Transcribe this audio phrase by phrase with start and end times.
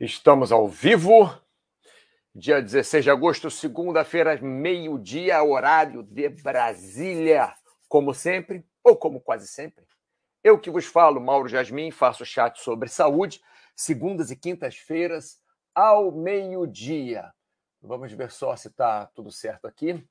[0.00, 1.30] Estamos ao vivo,
[2.34, 7.54] dia 16 de agosto, segunda-feira, meio-dia, horário de Brasília.
[7.88, 9.86] Como sempre, ou como quase sempre,
[10.42, 13.40] eu que vos falo, Mauro Jasmin, faço chat sobre saúde,
[13.76, 15.40] segundas e quintas-feiras,
[15.72, 17.32] ao meio-dia.
[17.80, 20.04] Vamos ver só se está tudo certo aqui,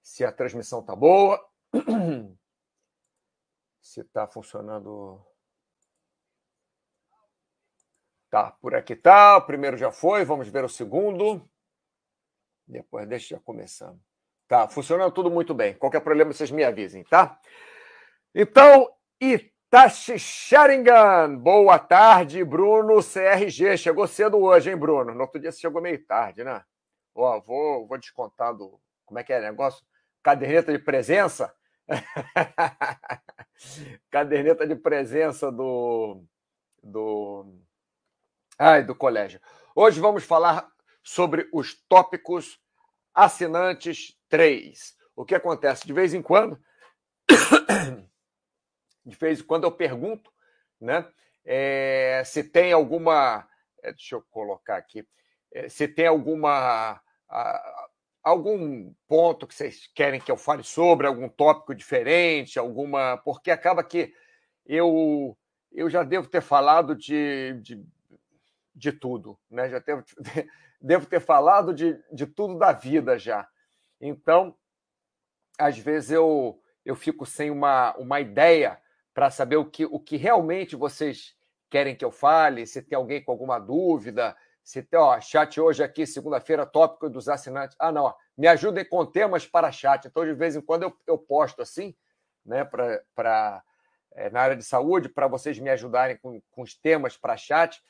[0.00, 1.44] se a transmissão está boa,
[3.82, 5.26] se está funcionando
[8.30, 9.36] Tá, por aqui tá.
[9.36, 11.48] O primeiro já foi, vamos ver o segundo.
[12.66, 14.00] Depois, deixa já começando.
[14.48, 15.74] Tá, funcionando tudo muito bem.
[15.74, 17.40] Qualquer problema, vocês me avisem, tá?
[18.34, 18.88] Então,
[19.20, 21.36] Itachi Sharingan.
[21.36, 23.76] Boa tarde, Bruno CRG.
[23.76, 25.14] Chegou cedo hoje, hein, Bruno?
[25.14, 26.62] No outro dia você chegou meio tarde, né?
[27.14, 28.80] Ó, vou, vou descontar do.
[29.04, 29.84] Como é que é o negócio?
[30.22, 31.52] Caderneta de presença?
[34.10, 36.22] Caderneta de presença do.
[36.82, 37.65] do
[38.58, 39.38] Ai, do colégio.
[39.74, 40.66] Hoje vamos falar
[41.02, 42.58] sobre os tópicos
[43.14, 44.96] assinantes 3.
[45.14, 45.86] O que acontece?
[45.86, 46.58] De vez em quando,
[49.04, 50.32] de vez em quando eu pergunto
[50.80, 51.06] né,
[51.44, 53.46] é, se tem alguma.
[53.82, 55.06] É, deixa eu colocar aqui.
[55.52, 56.98] É, se tem alguma.
[57.28, 57.88] A,
[58.22, 63.18] algum ponto que vocês querem que eu fale sobre, algum tópico diferente, alguma.
[63.18, 64.14] Porque acaba que
[64.64, 65.36] eu,
[65.70, 67.84] eu já devo ter falado de, de
[68.76, 69.70] de tudo, né?
[69.70, 70.04] Já devo,
[70.80, 73.48] devo ter falado de, de tudo da vida já.
[74.00, 74.54] Então,
[75.58, 78.78] às vezes eu, eu fico sem uma, uma ideia
[79.14, 81.34] para saber o que, o que realmente vocês
[81.70, 85.82] querem que eu fale, se tem alguém com alguma dúvida, se tem, ó, chat hoje
[85.82, 87.76] aqui, segunda-feira, tópico dos assinantes.
[87.80, 90.06] Ah, não, ó, me ajudem com temas para chat.
[90.06, 91.96] Então, de vez em quando eu, eu posto assim,
[92.44, 93.62] né, para
[94.12, 97.82] é, na área de saúde, para vocês me ajudarem com, com os temas para chat.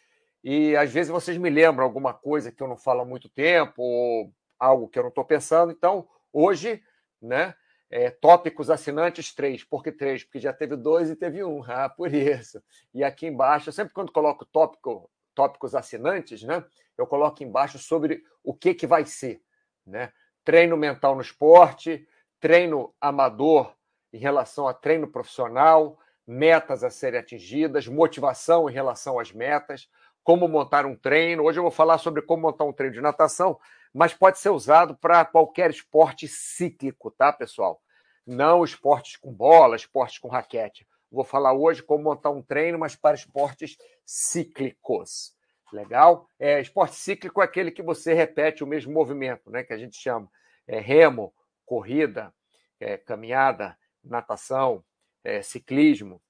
[0.49, 3.83] E às vezes vocês me lembram alguma coisa que eu não falo há muito tempo,
[3.83, 5.73] ou algo que eu não estou pensando.
[5.73, 6.81] Então, hoje,
[7.21, 7.53] né?
[7.91, 9.65] É, tópicos assinantes três.
[9.65, 10.23] Por que três?
[10.23, 11.65] Porque já teve dois e teve um.
[11.67, 12.63] Ah, por isso.
[12.95, 16.65] E aqui embaixo, sempre quando coloco tópico, tópicos assinantes, né?
[16.97, 19.43] Eu coloco embaixo sobre o que, que vai ser.
[19.85, 20.13] Né?
[20.45, 22.07] Treino mental no esporte,
[22.39, 23.75] treino amador
[24.13, 29.89] em relação a treino profissional, metas a serem atingidas, motivação em relação às metas
[30.27, 31.45] como montar um treino.
[31.45, 33.61] Hoje eu vou falar sobre como montar um treino de natação,
[33.95, 37.81] mas pode ser usado para qualquer esporte cíclico, tá, pessoal?
[38.27, 40.85] Não esportes com bola, esportes com raquete.
[41.13, 45.33] Vou falar hoje como montar um treino, mas para esportes cíclicos.
[45.73, 46.29] Legal?
[46.41, 49.63] É, esporte cíclico é aquele que você repete o mesmo movimento, né?
[49.63, 50.29] Que a gente chama
[50.67, 51.33] é, remo,
[51.65, 52.35] corrida,
[52.81, 54.85] é, caminhada, natação,
[55.23, 56.21] é, ciclismo,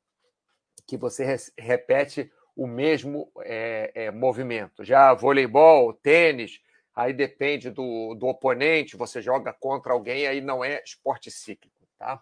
[0.87, 1.25] que você
[1.57, 4.83] repete o mesmo é, é, movimento.
[4.83, 6.61] Já voleibol, tênis,
[6.95, 12.21] aí depende do, do oponente, você joga contra alguém, aí não é esporte cíclico, tá?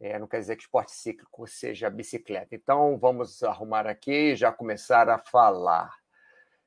[0.00, 2.54] É, não quer dizer que esporte cíclico seja bicicleta.
[2.54, 5.92] Então, vamos arrumar aqui e já começar a falar.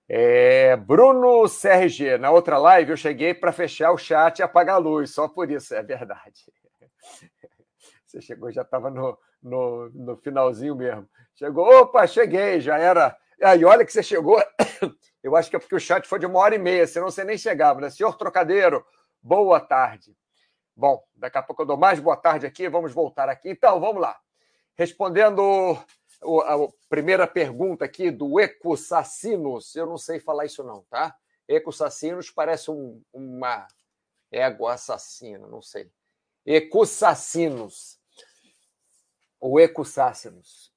[0.08, 4.80] É, Bruno CRG, na outra live eu cheguei para fechar o chat e apagar a
[4.80, 6.52] luz, só por isso, é verdade.
[8.06, 11.08] Você chegou, já estava no, no, no finalzinho mesmo.
[11.36, 13.16] Chegou, opa, cheguei, já era.
[13.42, 14.42] Aí, olha que você chegou.
[15.22, 17.24] Eu acho que é porque o chat foi de uma hora e meia, senão você
[17.24, 17.90] nem chegava, né?
[17.90, 18.86] Senhor Trocadeiro,
[19.22, 20.16] boa tarde.
[20.76, 23.50] Bom, daqui a pouco eu dou mais boa tarde aqui, vamos voltar aqui.
[23.50, 24.20] Então, vamos lá.
[24.76, 25.78] Respondendo
[26.22, 26.58] a
[26.90, 31.16] primeira pergunta aqui do Ecosacinos, eu não sei falar isso não, tá?
[31.48, 33.68] Ecosacinos parece um, uma
[34.32, 35.90] égua assassina, não sei.
[36.46, 38.00] Ecosacinos
[39.46, 40.74] ou ecossácenos.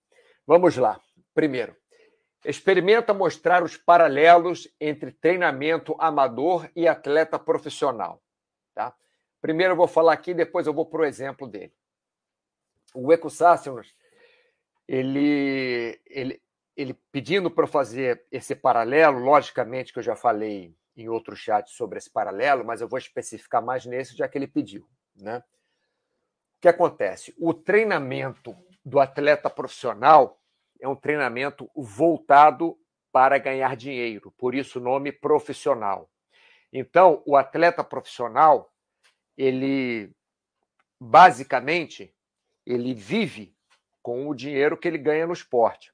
[0.46, 1.00] Vamos lá.
[1.32, 1.74] Primeiro,
[2.44, 8.22] experimenta mostrar os paralelos entre treinamento amador e atleta profissional.
[8.74, 8.94] Tá?
[9.40, 11.72] Primeiro eu vou falar aqui, depois eu vou para o exemplo dele.
[12.94, 13.94] O ecossácenos,
[14.86, 16.42] ele, ele,
[16.76, 21.96] ele pedindo para fazer esse paralelo, logicamente que eu já falei em outro chat sobre
[21.96, 24.86] esse paralelo, mas eu vou especificar mais nesse, já que ele pediu.
[25.16, 25.42] Né?
[26.58, 27.32] O que acontece?
[27.38, 28.52] O treinamento
[28.84, 30.40] do atleta profissional
[30.80, 32.76] é um treinamento voltado
[33.12, 36.10] para ganhar dinheiro, por isso o nome profissional.
[36.72, 38.72] Então, o atleta profissional,
[39.36, 40.10] ele
[41.00, 42.12] basicamente
[42.66, 43.54] ele vive
[44.02, 45.92] com o dinheiro que ele ganha no esporte.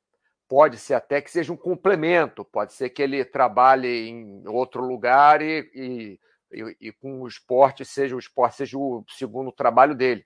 [0.49, 5.43] Pode ser até que seja um complemento, pode ser que ele trabalhe em outro lugar
[5.43, 6.21] e, e,
[6.51, 10.25] e, e com o esporte seja o esporte seja o segundo trabalho dele.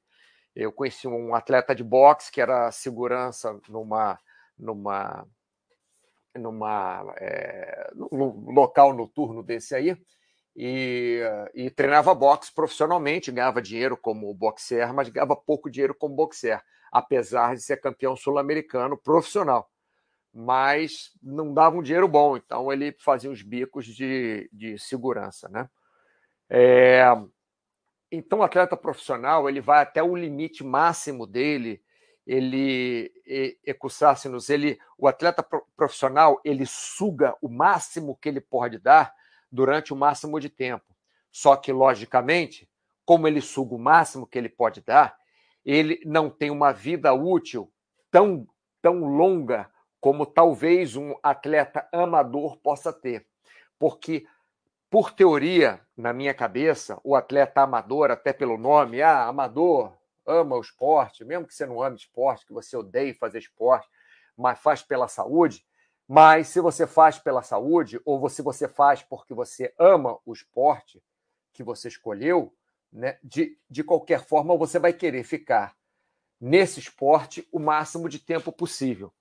[0.59, 4.19] Eu conheci um atleta de boxe que era segurança numa,
[4.59, 5.25] numa,
[6.35, 9.97] numa é, local noturno desse aí
[10.57, 11.21] e,
[11.55, 16.61] e, treinava boxe profissionalmente, ganhava dinheiro como boxer, mas ganhava pouco dinheiro como boxer,
[16.91, 19.71] apesar de ser campeão sul-americano profissional.
[20.35, 25.71] Mas não dava um dinheiro bom, então ele fazia os bicos de, de segurança, né?
[26.51, 27.05] É,
[28.11, 31.83] então, o atleta profissional ele vai até o limite máximo dele
[32.29, 33.11] ele
[33.65, 35.43] ecussácenos, ele o atleta
[35.75, 39.15] profissional ele suga o máximo que ele pode dar
[39.51, 40.85] durante o máximo de tempo.
[41.33, 42.69] Só que logicamente,
[43.07, 45.17] como ele suga o máximo que ele pode dar,
[45.65, 47.73] ele não tem uma vida útil
[48.11, 48.47] tão
[48.83, 53.27] tão longa como talvez um atleta amador possa ter.
[53.79, 54.27] Porque
[54.91, 59.93] por teoria, na minha cabeça, o atleta amador, até pelo nome, ah, amador,
[60.27, 63.89] ama o esporte, mesmo que você não ame esporte, que você odeie fazer esporte,
[64.37, 65.65] mas faz pela saúde.
[66.07, 71.03] Mas se você faz pela saúde, ou se você faz porque você ama o esporte
[71.53, 72.55] que você escolheu,
[72.91, 75.77] né, de, de qualquer forma você vai querer ficar
[76.41, 79.13] nesse esporte o máximo de tempo possível.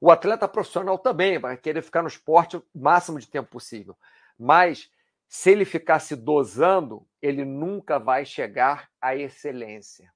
[0.00, 3.96] O atleta profissional também vai querer ficar no esporte o máximo de tempo possível.
[4.38, 4.90] Mas
[5.34, 10.14] se ele ficar se dosando, ele nunca vai chegar à excelência.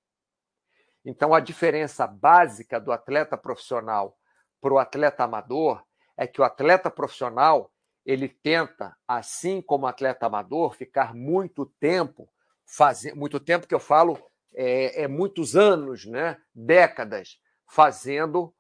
[1.05, 4.17] Então, a diferença básica do atleta profissional
[4.61, 5.85] para o atleta amador
[6.17, 7.69] é que o atleta profissional
[8.07, 12.33] ele tenta, assim como o atleta amador, ficar muito tempo
[12.65, 14.17] fazendo, muito tempo que eu falo
[14.55, 18.55] é, é muitos anos, né, décadas, fazendo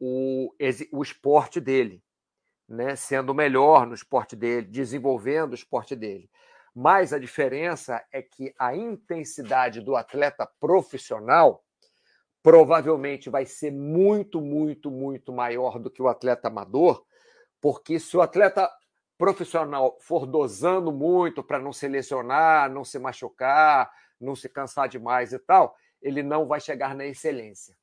[0.00, 0.50] o,
[0.92, 2.02] o esporte dele,
[2.70, 6.30] né, sendo melhor no esporte dele, desenvolvendo o esporte dele.
[6.72, 11.64] Mas a diferença é que a intensidade do atleta profissional
[12.40, 17.04] provavelmente vai ser muito, muito, muito maior do que o atleta amador,
[17.60, 18.70] porque se o atleta
[19.18, 25.32] profissional for dosando muito para não se lesionar, não se machucar, não se cansar demais
[25.32, 27.76] e tal, ele não vai chegar na excelência.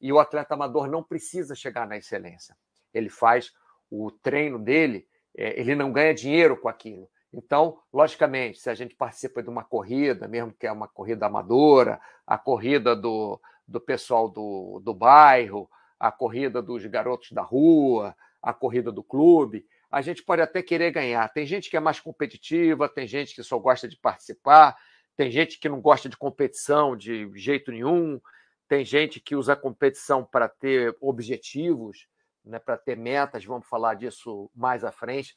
[0.00, 2.56] E o atleta amador não precisa chegar na excelência.
[2.92, 3.52] Ele faz
[3.90, 7.08] o treino dele, é, ele não ganha dinheiro com aquilo.
[7.32, 12.00] Então, logicamente, se a gente participa de uma corrida, mesmo que é uma corrida amadora,
[12.26, 18.52] a corrida do, do pessoal do, do bairro, a corrida dos garotos da rua, a
[18.52, 19.66] corrida do clube.
[19.90, 21.28] A gente pode até querer ganhar.
[21.32, 24.76] Tem gente que é mais competitiva, tem gente que só gosta de participar,
[25.16, 28.20] tem gente que não gosta de competição de jeito nenhum,
[28.68, 32.06] tem gente que usa competição para ter objetivos,
[32.44, 35.34] né, para ter metas, vamos falar disso mais à frente.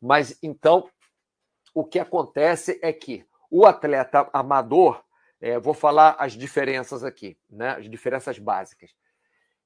[0.00, 0.88] Mas então,
[1.74, 5.04] o que acontece é que o atleta amador
[5.40, 7.70] é, vou falar as diferenças aqui, né?
[7.72, 8.94] as diferenças básicas.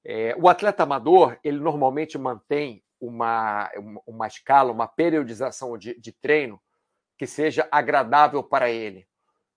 [0.05, 3.71] É, o atleta amador, ele normalmente mantém uma,
[4.07, 6.61] uma escala, uma periodização de, de treino
[7.17, 9.07] que seja agradável para ele,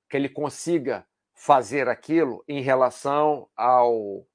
[0.09, 4.27] que ele consiga fazer aquilo em relação ao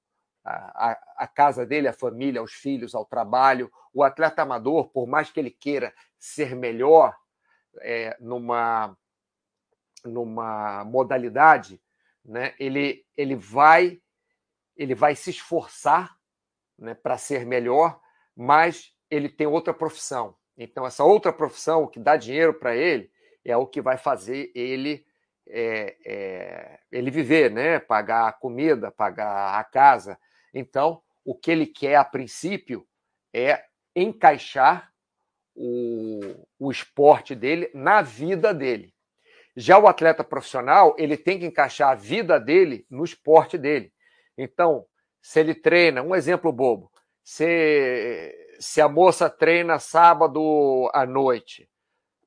[0.44, 3.70] a, casa dele, a família, aos filhos, ao trabalho.
[3.92, 7.16] O atleta amador, por mais que ele queira ser melhor
[7.80, 8.96] é, numa
[10.04, 11.82] numa modalidade,
[12.24, 14.00] né, ele, ele vai
[14.76, 16.16] ele vai se esforçar
[16.78, 18.00] né, para ser melhor,
[18.34, 20.36] mas ele tem outra profissão.
[20.56, 23.10] Então, essa outra profissão que dá dinheiro para ele
[23.44, 25.04] é o que vai fazer ele
[25.48, 27.78] é, é, ele viver, né?
[27.78, 30.18] pagar a comida, pagar a casa.
[30.52, 32.86] Então, o que ele quer a princípio
[33.32, 33.64] é
[33.94, 34.92] encaixar
[35.54, 38.94] o, o esporte dele na vida dele.
[39.56, 43.92] Já o atleta profissional, ele tem que encaixar a vida dele no esporte dele.
[44.36, 44.86] Então,
[45.20, 46.90] se ele treina, um exemplo bobo,
[47.24, 51.68] se, se a moça treina sábado à noite,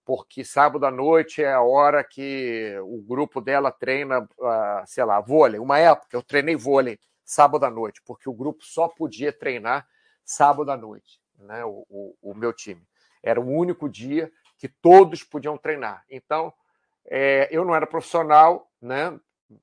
[0.06, 5.20] porque sábado à noite é a hora que o grupo dela treina, ah, sei lá,
[5.20, 5.60] vôlei.
[5.60, 9.88] Uma época eu treinei vôlei sábado à noite, porque o grupo só podia treinar
[10.24, 11.64] sábado à noite, né?
[11.64, 12.82] O, o, o meu time.
[13.24, 16.04] Era o único dia que todos podiam treinar.
[16.10, 16.54] Então,
[17.06, 19.18] é, eu não era profissional, né?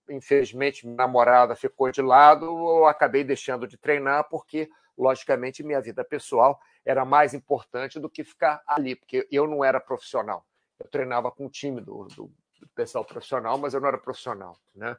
[0.09, 6.05] Infelizmente, minha namorada ficou de lado, eu acabei deixando de treinar, porque, logicamente, minha vida
[6.05, 10.47] pessoal era mais importante do que ficar ali, porque eu não era profissional.
[10.79, 14.59] Eu treinava com o time do, do, do pessoal profissional, mas eu não era profissional.
[14.75, 14.97] Né?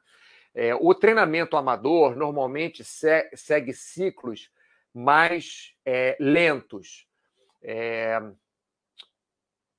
[0.54, 4.52] É, o treinamento amador normalmente se, segue ciclos
[4.94, 7.08] mais é, lentos.
[7.62, 8.20] É,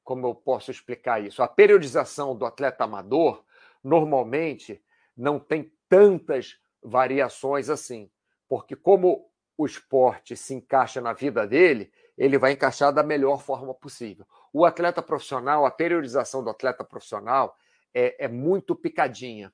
[0.02, 1.42] como eu posso explicar isso?
[1.42, 3.44] A periodização do atleta amador
[3.82, 4.82] normalmente
[5.16, 8.10] não tem tantas variações assim,
[8.48, 9.29] porque como
[9.60, 14.26] o esporte se encaixa na vida dele, ele vai encaixar da melhor forma possível.
[14.54, 17.54] O atleta profissional, a periodização do atleta profissional
[17.92, 19.52] é, é muito picadinha.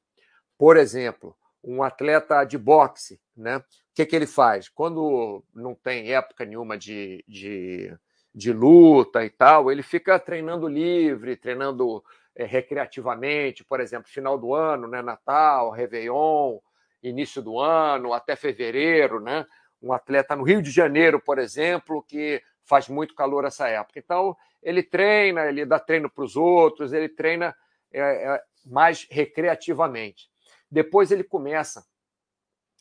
[0.57, 3.57] Por exemplo, um atleta de boxe, né?
[3.57, 3.63] O
[3.97, 4.69] que, que ele faz?
[4.69, 7.93] Quando não tem época nenhuma de, de,
[8.33, 12.01] de luta e tal, ele fica treinando livre, treinando
[12.33, 15.03] é, recreativamente, por exemplo, final do ano, né?
[15.03, 16.61] Natal, Réveillon,
[17.03, 19.45] início do ano, até fevereiro, né?
[19.83, 23.99] Um atleta no Rio de Janeiro, por exemplo, que faz muito calor essa época.
[23.99, 27.55] Então, ele treina, ele dá treino para os outros, ele treina
[27.93, 30.29] é, é, mais recreativamente.
[30.71, 31.87] Depois ele começa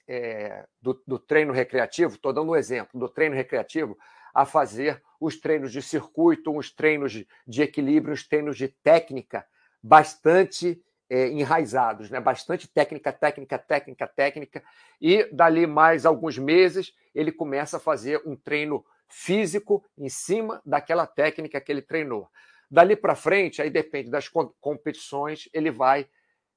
[0.08, 3.98] é, do, do, treino recreativo, estou dando um exemplo, do treino recreativo,
[4.34, 9.46] a fazer os treinos de circuito, os treinos de, de equilíbrio, os treinos de técnica
[9.82, 12.20] bastante é, enraizados, né?
[12.20, 14.64] bastante técnica, técnica, técnica, técnica,
[15.00, 21.06] e dali mais alguns meses ele começa a fazer um treino físico em cima daquela
[21.06, 22.28] técnica que ele treinou.
[22.70, 24.28] Dali para frente, aí depende das
[24.60, 26.10] competições, ele vai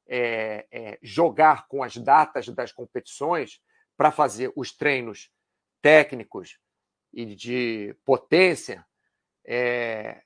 [0.08, 3.60] é, é, jogar com as datas das competições
[3.96, 5.30] para fazer os treinos
[5.82, 6.58] técnicos
[7.12, 8.84] e de potência
[9.44, 10.22] é,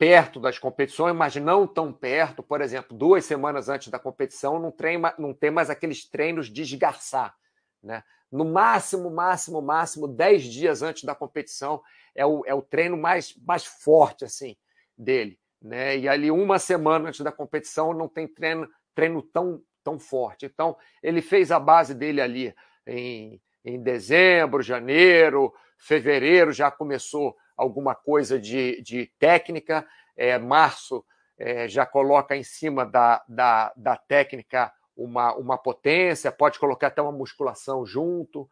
[0.00, 2.42] perto das competições, mas não tão perto.
[2.42, 6.62] Por exemplo, duas semanas antes da competição, não, treina, não tem mais aqueles treinos de
[6.62, 7.36] esgarçar.
[7.82, 8.02] Né?
[8.32, 11.82] No máximo, máximo, máximo, dez dias antes da competição
[12.14, 14.56] é o, é o treino mais, mais forte assim
[14.96, 15.38] dele.
[15.60, 15.98] Né?
[15.98, 20.46] E ali, uma semana antes da competição, não tem treino, treino tão, tão forte.
[20.46, 22.54] Então, ele fez a base dele ali
[22.86, 29.86] em, em dezembro, janeiro, fevereiro, já começou alguma coisa de, de técnica,
[30.16, 31.04] é, março
[31.38, 37.02] é, já coloca em cima da, da, da técnica uma, uma potência, pode colocar até
[37.02, 38.48] uma musculação junto,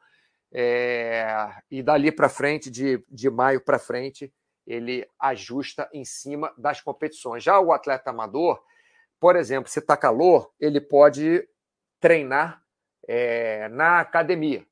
[0.52, 1.26] é,
[1.70, 4.32] e dali para frente, de, de maio para frente,
[4.66, 7.42] ele ajusta em cima das competições.
[7.42, 8.62] Já o atleta amador,
[9.18, 11.46] por exemplo, se está calor, ele pode
[11.98, 12.62] treinar
[13.06, 14.66] é, na academia.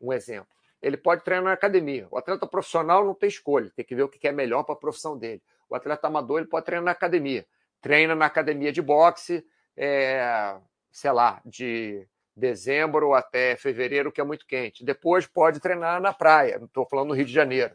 [0.00, 0.53] Um exemplo.
[0.84, 2.06] Ele pode treinar na academia.
[2.10, 4.78] O atleta profissional não tem escolha, tem que ver o que é melhor para a
[4.78, 5.42] profissão dele.
[5.66, 7.46] O atleta amador ele pode treinar na academia.
[7.80, 9.42] Treina na academia de boxe,
[9.74, 10.54] é,
[10.92, 14.84] sei lá, de dezembro até fevereiro, que é muito quente.
[14.84, 17.74] Depois pode treinar na praia, estou falando no Rio de Janeiro,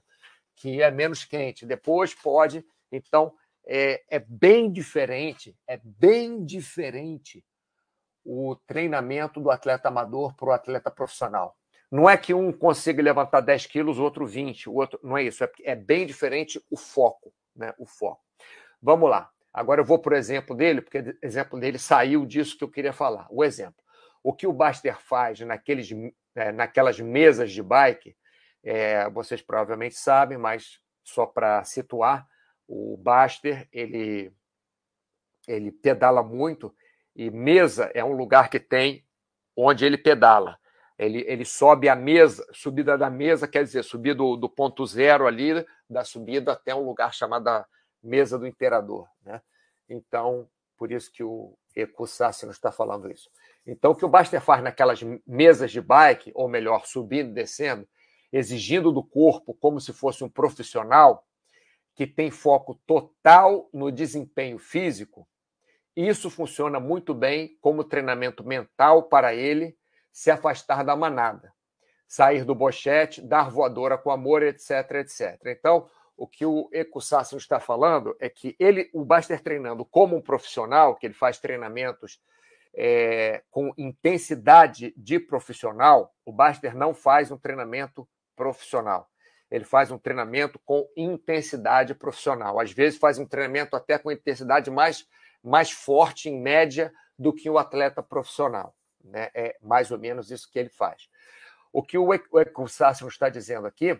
[0.55, 1.65] que é menos quente.
[1.65, 2.63] Depois pode.
[2.91, 3.33] Então,
[3.65, 7.43] é, é bem diferente, é bem diferente
[8.23, 11.58] o treinamento do atleta amador para o atleta profissional.
[11.91, 14.99] Não é que um consiga levantar 10 quilos, o outro 20, o outro.
[15.03, 17.73] Não é isso, é, é bem diferente o foco, né?
[17.79, 18.21] O foco.
[18.81, 19.29] Vamos lá.
[19.51, 22.69] Agora eu vou para o exemplo dele, porque o exemplo dele saiu disso que eu
[22.69, 23.27] queria falar.
[23.31, 23.83] O exemplo.
[24.23, 25.89] O que o Baster faz naqueles,
[26.35, 28.15] é, naquelas mesas de bike,
[28.63, 32.27] é, vocês provavelmente sabem, mas só para situar,
[32.67, 34.31] o Baster ele,
[35.47, 36.75] ele pedala muito
[37.15, 39.03] e mesa é um lugar que tem
[39.55, 40.58] onde ele pedala.
[40.99, 45.25] Ele, ele sobe a mesa, subida da mesa quer dizer subir do, do ponto zero
[45.25, 47.65] ali da subida até um lugar chamado
[48.03, 49.07] mesa do imperador.
[49.23, 49.41] Né?
[49.87, 53.29] Então, por isso que o Ekusassi está falando isso.
[53.65, 57.87] Então, o que o Baster faz naquelas mesas de bike, ou melhor, subindo e descendo,
[58.29, 61.25] exigindo do corpo como se fosse um profissional
[61.95, 65.25] que tem foco total no desempenho físico,
[65.95, 69.77] isso funciona muito bem como treinamento mental para ele
[70.11, 71.53] se afastar da manada,
[72.07, 75.39] sair do bochete, dar voadora com amor, etc, etc.
[75.45, 75.87] Então,
[76.17, 80.95] o que o Ekusassi está falando é que ele, o Baster treinando como um profissional,
[80.95, 82.21] que ele faz treinamentos
[82.75, 89.09] é, com intensidade de profissional, o Baster não faz um treinamento profissional.
[89.49, 92.59] Ele faz um treinamento com intensidade profissional.
[92.59, 95.07] Às vezes faz um treinamento até com intensidade mais,
[95.43, 98.75] mais forte, em média, do que o atleta profissional.
[99.03, 99.29] Né?
[99.33, 101.09] É mais ou menos isso que ele faz.
[101.71, 103.99] O que o Ekusassi está dizendo aqui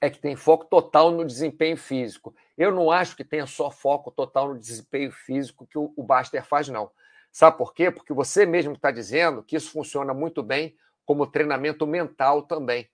[0.00, 2.34] é que tem foco total no desempenho físico.
[2.56, 6.68] Eu não acho que tenha só foco total no desempenho físico que o, Baster faz,
[6.68, 6.90] não.
[7.32, 7.90] Sabe por quê?
[7.90, 12.88] Porque você mesmo está dizendo que isso funciona muito bem como treinamento mental também.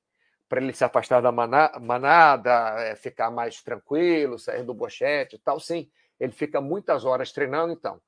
[0.48, 5.58] Para ele se afastar da manada, é, ficar mais tranquilo, sair do bochete e tal,
[5.60, 5.90] sim.
[6.18, 8.00] Ele fica muitas horas treinando, então.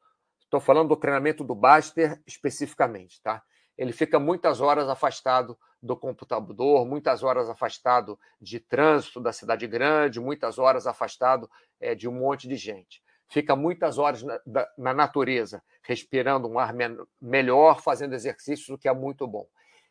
[0.49, 3.43] Estou falando do treinamento do Baster especificamente, tá?
[3.77, 10.19] Ele fica muitas horas afastado do computador, muitas horas afastado de trânsito da cidade grande,
[10.19, 13.03] muitas horas afastado é, de um monte de gente.
[13.29, 14.41] Fica muitas horas na,
[14.79, 16.85] na natureza, respirando um ar me
[17.21, 19.47] melhor, fazendo exercícios, o que é muito bom.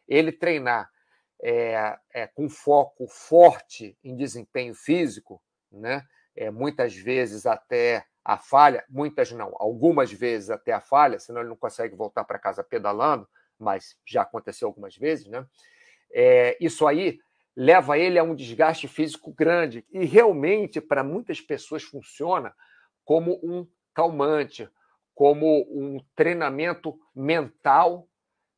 [0.07, 0.89] Ele treinar
[1.39, 5.39] é, é, com foco forte em desempenho físico,
[5.71, 6.03] né?
[6.35, 11.47] É, muitas vezes até a falha, muitas não, algumas vezes até a falha, senão ele
[11.47, 13.25] não consegue voltar para casa pedalando,
[13.57, 15.47] mas já aconteceu algumas vezes, né?
[16.11, 17.19] É, isso aí
[17.55, 22.53] leva ele a um desgaste físico grande e realmente para muitas pessoas funciona
[23.05, 24.69] como um calmante,
[25.15, 28.09] como um treinamento mental,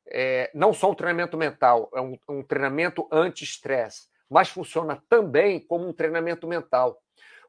[0.08, 5.88] é, não só um treinamento mental, é um, um treinamento anti-estresse, mas funciona também como
[5.88, 7.00] um treinamento mental.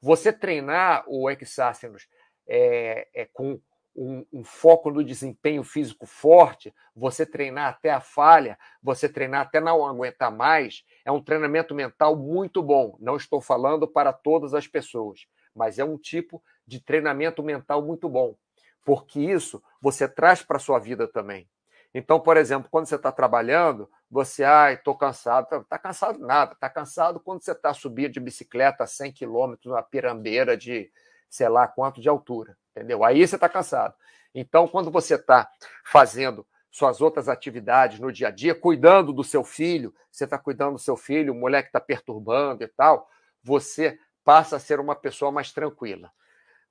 [0.01, 2.09] Você treinar o Exácenos
[2.49, 3.61] é, é, com
[3.95, 9.61] um, um, foco no desempenho físico forte, você treinar até a falha, você treinar até
[9.61, 12.97] não aguentar mais, é um treinamento mental muito bom.
[13.01, 18.09] Não estou falando para todas as pessoas, mas é um tipo de treinamento mental muito
[18.09, 18.37] bom,
[18.85, 21.49] porque isso você traz para a sua vida também.
[21.93, 25.63] Então, por exemplo, quando você está trabalhando, você, ai, estou cansado.
[25.63, 26.53] Está cansado nada.
[26.53, 30.91] Está cansado quando você está subindo de bicicleta a 100 quilômetros numa pirambeira de
[31.29, 33.05] sei lá quanto de altura, entendeu?
[33.05, 33.95] Aí você está cansado.
[34.35, 35.49] Então, quando você está
[35.85, 40.73] fazendo suas outras atividades no dia a dia, cuidando do seu filho, você está cuidando
[40.73, 43.09] do seu filho, o moleque está perturbando e tal,
[43.43, 46.13] você passa a ser uma pessoa mais tranquila.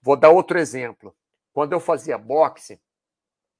[0.01, 1.15] Vou dar outro exemplo.
[1.53, 2.79] Quando eu fazia boxe,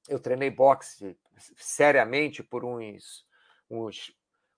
[0.08, 1.18] eu treinei boxe
[1.58, 3.25] seriamente por uns,
[3.69, 4.13] uns,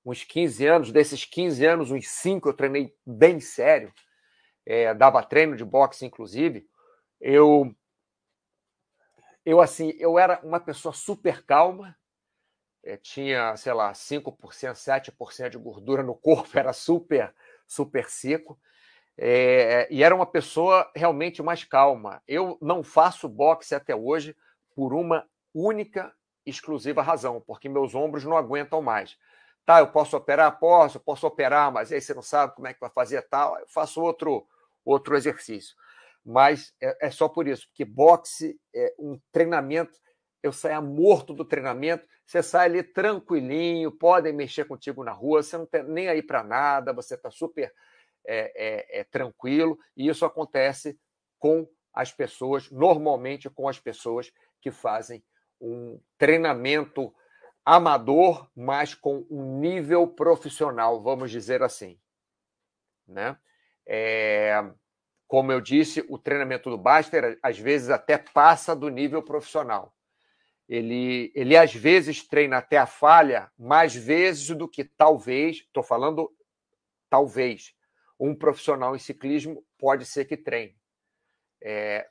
[0.05, 0.91] uns 15 anos.
[0.91, 3.93] Desses 15 anos, uns 5 eu treinei bem sério.
[4.65, 6.67] É, dava treino de boxe, inclusive.
[7.19, 7.75] Eu,
[9.45, 11.95] eu, assim, eu era uma pessoa super calma.
[12.83, 17.33] É, tinha, sei lá, 5%, 7% de gordura no corpo, era super,
[17.67, 18.59] super seco.
[19.17, 22.23] É, e era uma pessoa realmente mais calma.
[22.27, 24.35] Eu não faço boxe até hoje
[24.75, 26.13] por uma única
[26.45, 29.17] exclusiva razão, porque meus ombros não aguentam mais.
[29.65, 30.59] Tá, eu posso operar?
[30.59, 33.57] Posso, posso operar, mas aí você não sabe como é que vai fazer tal.
[33.59, 34.47] Eu faço outro,
[34.83, 35.75] outro exercício.
[36.25, 39.97] Mas é, é só por isso, porque boxe é um treinamento,
[40.43, 45.57] eu saio morto do treinamento, você sai ali tranquilinho, podem mexer contigo na rua, você
[45.57, 47.71] não tem nem aí para nada, você está super
[48.25, 50.97] é, é, é, tranquilo, e isso acontece
[51.39, 55.23] com as pessoas, normalmente com as pessoas que fazem
[55.61, 57.13] um treinamento
[57.63, 61.99] amador, mas com um nível profissional, vamos dizer assim.
[63.07, 63.37] Né?
[63.85, 64.63] É,
[65.27, 69.95] como eu disse, o treinamento do Baster às vezes até passa do nível profissional.
[70.67, 76.31] Ele, ele às vezes treina até a falha mais vezes do que talvez, estou falando
[77.09, 77.75] talvez,
[78.19, 80.77] um profissional em ciclismo pode ser que treine.
[81.61, 82.07] É,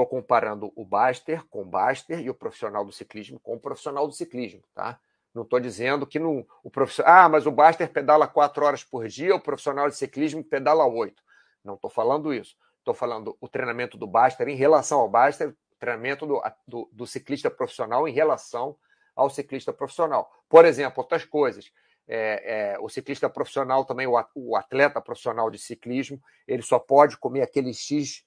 [0.00, 4.06] Estou comparando o Baster com o Baster e o profissional do ciclismo com o profissional
[4.06, 4.98] do ciclismo, tá?
[5.34, 7.12] Não estou dizendo que no, o profissional.
[7.14, 11.22] Ah, mas o Baster pedala quatro horas por dia, o profissional de ciclismo pedala oito.
[11.62, 12.56] Não estou falando isso.
[12.78, 17.06] Estou falando o treinamento do Baster em relação ao Baster, o treinamento do, do, do
[17.06, 18.78] ciclista profissional em relação
[19.14, 20.32] ao ciclista profissional.
[20.48, 21.70] Por exemplo, outras coisas.
[22.08, 27.42] É, é, o ciclista profissional também, o atleta profissional de ciclismo, ele só pode comer
[27.42, 28.24] aquele X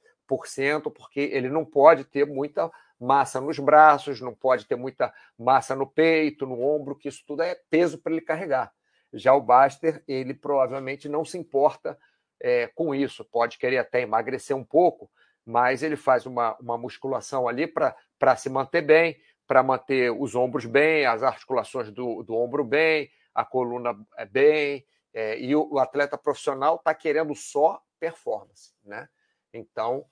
[0.91, 5.85] porque ele não pode ter muita massa nos braços, não pode ter muita massa no
[5.85, 8.71] peito, no ombro, que isso tudo é peso para ele carregar.
[9.13, 11.97] Já o Baster, ele provavelmente não se importa
[12.41, 15.09] é, com isso, pode querer até emagrecer um pouco,
[15.45, 20.65] mas ele faz uma, uma musculação ali para se manter bem, para manter os ombros
[20.65, 25.79] bem, as articulações do, do ombro bem, a coluna é bem, é, e o, o
[25.79, 29.07] atleta profissional está querendo só performance, né?
[29.53, 30.05] Então,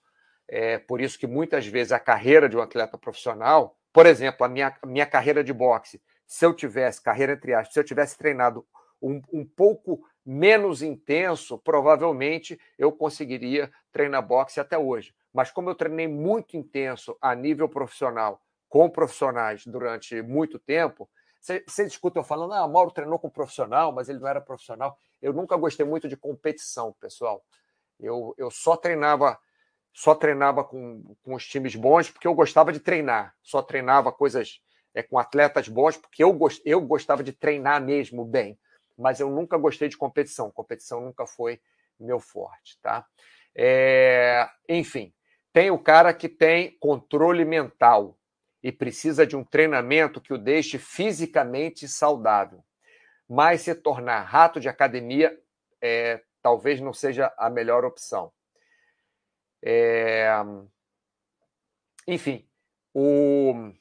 [0.53, 4.49] é por isso que muitas vezes a carreira de um atleta profissional, por exemplo, a
[4.49, 8.67] minha, minha carreira de boxe, se eu tivesse, carreira entre aspas, se eu tivesse treinado
[9.01, 15.15] um, um pouco menos intenso, provavelmente eu conseguiria treinar boxe até hoje.
[15.33, 21.09] Mas como eu treinei muito intenso a nível profissional, com profissionais durante muito tempo,
[21.39, 24.97] você, você escuta eu falando, ah, Mauro treinou com profissional, mas ele não era profissional.
[25.21, 27.41] Eu nunca gostei muito de competição, pessoal.
[27.97, 29.39] Eu, eu só treinava
[29.93, 33.35] só treinava com, com os times bons porque eu gostava de treinar.
[33.41, 34.61] Só treinava coisas
[34.93, 38.57] é, com atletas bons porque eu, gost, eu gostava de treinar mesmo bem.
[38.97, 40.51] Mas eu nunca gostei de competição.
[40.51, 41.59] Competição nunca foi
[41.99, 43.05] meu forte, tá?
[43.55, 45.13] É, enfim,
[45.51, 48.17] tem o cara que tem controle mental
[48.63, 52.63] e precisa de um treinamento que o deixe fisicamente saudável.
[53.27, 55.37] Mas se tornar rato de academia
[55.81, 58.31] é, talvez não seja a melhor opção.
[59.63, 60.27] É...
[62.07, 62.47] Enfim,
[62.93, 63.71] o...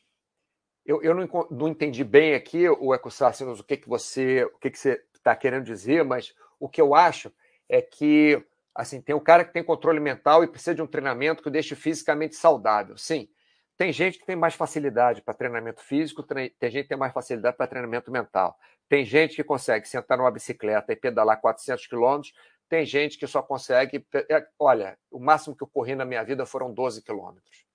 [0.84, 4.70] eu, eu não, não, entendi bem aqui, o Ecosácinos, o que, que você o que,
[4.70, 7.32] que você está querendo dizer, mas o que eu acho
[7.68, 11.42] é que assim tem o cara que tem controle mental e precisa de um treinamento
[11.42, 12.96] que o deixe fisicamente saudável.
[12.96, 13.28] Sim,
[13.76, 17.56] tem gente que tem mais facilidade para treinamento físico, tem gente que tem mais facilidade
[17.56, 18.54] para treinamento mental.
[18.90, 22.34] Tem gente que consegue sentar numa bicicleta e pedalar 400 quilômetros.
[22.70, 24.06] Tem gente que só consegue.
[24.14, 27.66] É, olha, o máximo que eu corri na minha vida foram 12 quilômetros.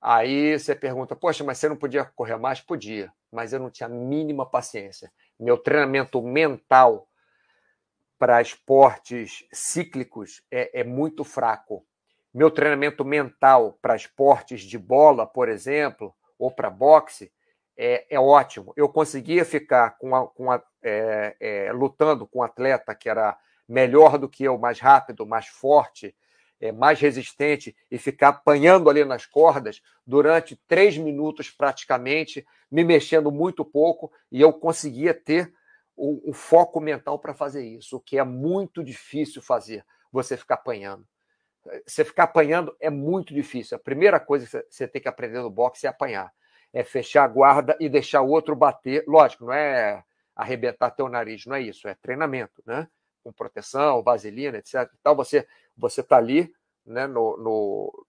[0.00, 2.60] Aí você pergunta, poxa, mas você não podia correr mais?
[2.60, 5.10] Podia, mas eu não tinha a mínima paciência.
[5.38, 7.08] Meu treinamento mental
[8.16, 11.84] para esportes cíclicos é, é muito fraco.
[12.32, 17.32] Meu treinamento mental para esportes de bola, por exemplo, ou para boxe,
[17.76, 18.72] é, é, ótimo.
[18.76, 23.36] Eu conseguia ficar com a, com a, é, é, lutando com um atleta que era
[23.68, 26.14] melhor do que eu, mais rápido, mais forte,
[26.60, 33.30] é, mais resistente e ficar apanhando ali nas cordas durante três minutos praticamente, me mexendo
[33.30, 35.52] muito pouco, e eu conseguia ter
[35.96, 40.54] o, o foco mental para fazer isso, o que é muito difícil fazer, você ficar
[40.54, 41.06] apanhando.
[41.86, 43.76] Você ficar apanhando é muito difícil.
[43.76, 46.30] A primeira coisa que você tem que aprender no boxe é apanhar.
[46.72, 49.04] É fechar a guarda e deixar o outro bater.
[49.06, 50.04] Lógico, não é
[50.36, 52.88] arrebentar teu nariz, não é isso, é treinamento, né?
[53.24, 54.88] Com proteção, vaselina, etc.
[55.00, 56.54] Então você você está ali
[56.86, 58.06] né, no, no,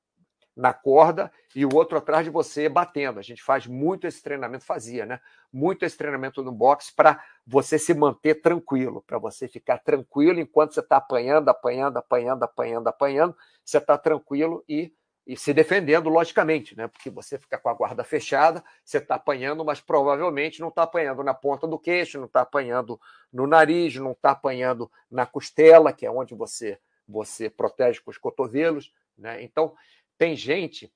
[0.55, 3.19] na corda e o outro atrás de você batendo.
[3.19, 5.19] A gente faz muito esse treinamento, fazia, né?
[5.51, 10.73] Muito esse treinamento no boxe para você se manter tranquilo, para você ficar tranquilo enquanto
[10.73, 14.93] você está apanhando, apanhando, apanhando, apanhando, apanhando, você está tranquilo e,
[15.25, 16.87] e se defendendo, logicamente, né?
[16.87, 21.23] Porque você fica com a guarda fechada, você está apanhando, mas provavelmente não está apanhando
[21.23, 22.99] na ponta do queixo, não está apanhando
[23.33, 28.17] no nariz, não está apanhando na costela, que é onde você você protege com os
[28.17, 28.91] cotovelos.
[29.17, 29.43] Né?
[29.43, 29.75] Então,
[30.17, 30.91] tem gente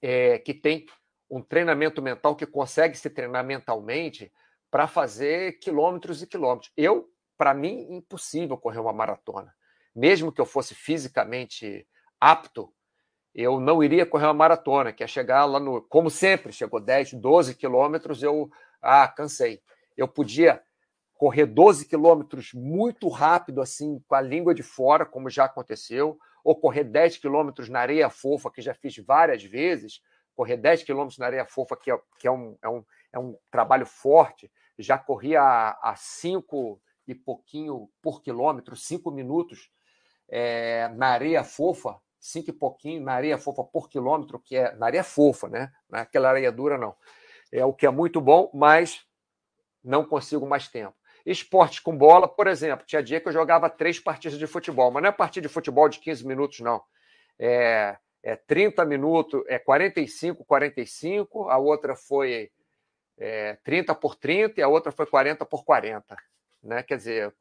[0.00, 0.86] é, que tem
[1.28, 4.32] um treinamento mental que consegue se treinar mentalmente
[4.70, 6.72] para fazer quilômetros e quilômetros.
[6.76, 9.54] Eu, para mim, impossível correr uma maratona.
[9.94, 11.86] Mesmo que eu fosse fisicamente
[12.20, 12.72] apto,
[13.34, 15.82] eu não iria correr uma maratona, que é chegar lá no.
[15.82, 18.50] Como sempre, chegou 10, 12 quilômetros, eu.
[18.82, 19.60] Ah, cansei.
[19.96, 20.62] Eu podia
[21.14, 26.58] correr 12 quilômetros muito rápido, assim, com a língua de fora, como já aconteceu, ou
[26.58, 30.00] correr 10 quilômetros na areia fofa, que já fiz várias vezes,
[30.34, 33.36] correr 10 quilômetros na areia fofa, que, é, que é, um, é, um, é um
[33.50, 39.70] trabalho forte, já corri a, a 5 e pouquinho por quilômetro, 5 minutos
[40.26, 44.86] é, na areia fofa, 5 e pouquinho na areia fofa por quilômetro, que é na
[44.86, 45.72] areia fofa, né?
[45.88, 46.94] Não é areia dura, não.
[47.50, 49.04] É o que é muito bom, mas
[49.82, 50.94] não consigo mais tempo.
[51.24, 55.02] Esportes com bola, por exemplo, tinha dia que eu jogava três partidas de futebol, mas
[55.02, 56.82] não é partida de futebol de 15 minutos, não.
[57.38, 62.50] É, é 30 minutos, é 45, 45, a outra foi
[63.18, 66.16] é, 30 por 30 e a outra foi 40 por 40.
[66.62, 66.82] Né?
[66.82, 67.34] Quer dizer,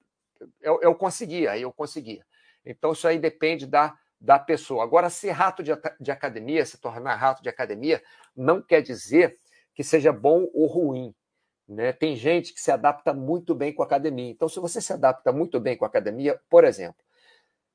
[0.62, 2.26] eu, eu conseguia, eu conseguia.
[2.65, 4.84] Então, isso aí depende da, da pessoa.
[4.84, 8.01] Agora, ser rato de, de academia, se tornar rato de academia,
[8.36, 9.38] não quer dizer
[9.73, 11.15] que seja bom ou ruim.
[11.67, 11.93] Né?
[11.93, 14.32] Tem gente que se adapta muito bem com a academia.
[14.32, 17.01] Então, se você se adapta muito bem com a academia, por exemplo,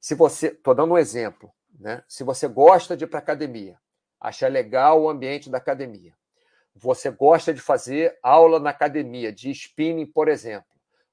[0.01, 0.49] se você.
[0.49, 1.53] Estou dando um exemplo.
[1.79, 2.03] Né?
[2.07, 3.79] Se você gosta de ir para academia,
[4.21, 6.15] acha legal o ambiente da academia,
[6.75, 10.69] você gosta de fazer aula na academia, de spinning, por exemplo,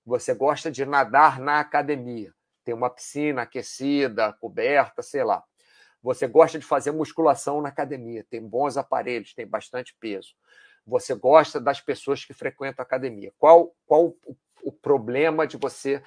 [0.05, 2.33] você gosta de nadar na academia,
[2.63, 5.43] tem uma piscina aquecida, coberta, sei lá.
[6.01, 10.35] Você gosta de fazer musculação na academia, tem bons aparelhos, tem bastante peso
[10.85, 13.33] você gosta das pessoas que frequentam a academia.
[13.37, 16.01] Qual, qual o, o problema de você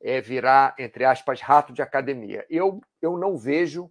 [0.00, 2.46] é, virar, entre aspas, rato de academia?
[2.48, 3.90] Eu, eu não vejo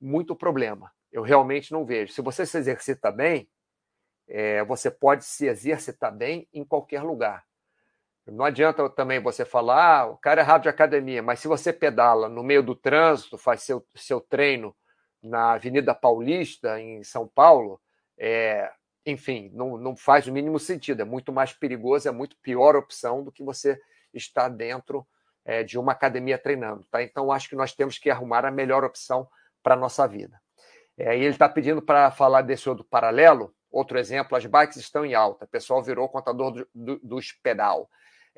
[0.00, 0.92] muito problema.
[1.10, 2.12] Eu realmente não vejo.
[2.12, 3.48] Se você se exercita bem,
[4.28, 7.44] é, você pode se exercitar bem em qualquer lugar.
[8.26, 11.72] Não adianta também você falar, ah, o cara é rato de academia, mas se você
[11.72, 14.74] pedala no meio do trânsito, faz seu, seu treino
[15.22, 17.80] na Avenida Paulista, em São Paulo,
[18.18, 18.70] é,
[19.04, 21.02] enfim, não, não faz o mínimo sentido.
[21.02, 23.80] É muito mais perigoso, é muito pior opção do que você
[24.12, 25.06] estar dentro
[25.44, 26.84] é, de uma academia treinando.
[26.90, 27.02] Tá?
[27.02, 29.28] Então, acho que nós temos que arrumar a melhor opção
[29.62, 30.40] para a nossa vida.
[30.98, 33.54] É, e ele está pedindo para falar desse outro paralelo.
[33.70, 35.44] Outro exemplo, as bikes estão em alta.
[35.44, 37.88] O pessoal virou contador do, do, dos pedal.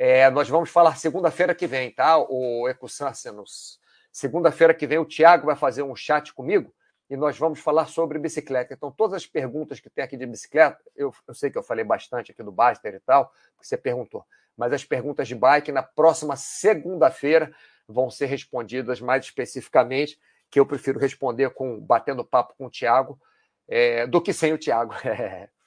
[0.00, 2.16] É, nós vamos falar segunda-feira que vem, tá?
[2.16, 3.80] O Ecosâncenos.
[4.12, 6.72] Segunda-feira que vem o Tiago vai fazer um chat comigo
[7.10, 8.72] e nós vamos falar sobre bicicleta.
[8.72, 11.84] Então, todas as perguntas que tem aqui de bicicleta, eu, eu sei que eu falei
[11.84, 14.24] bastante aqui do Baster e tal, porque você perguntou,
[14.56, 17.52] mas as perguntas de bike na próxima segunda-feira
[17.88, 20.16] vão ser respondidas mais especificamente,
[20.48, 23.18] que eu prefiro responder com batendo papo com o Tiago
[23.66, 24.94] é, do que sem o Tiago.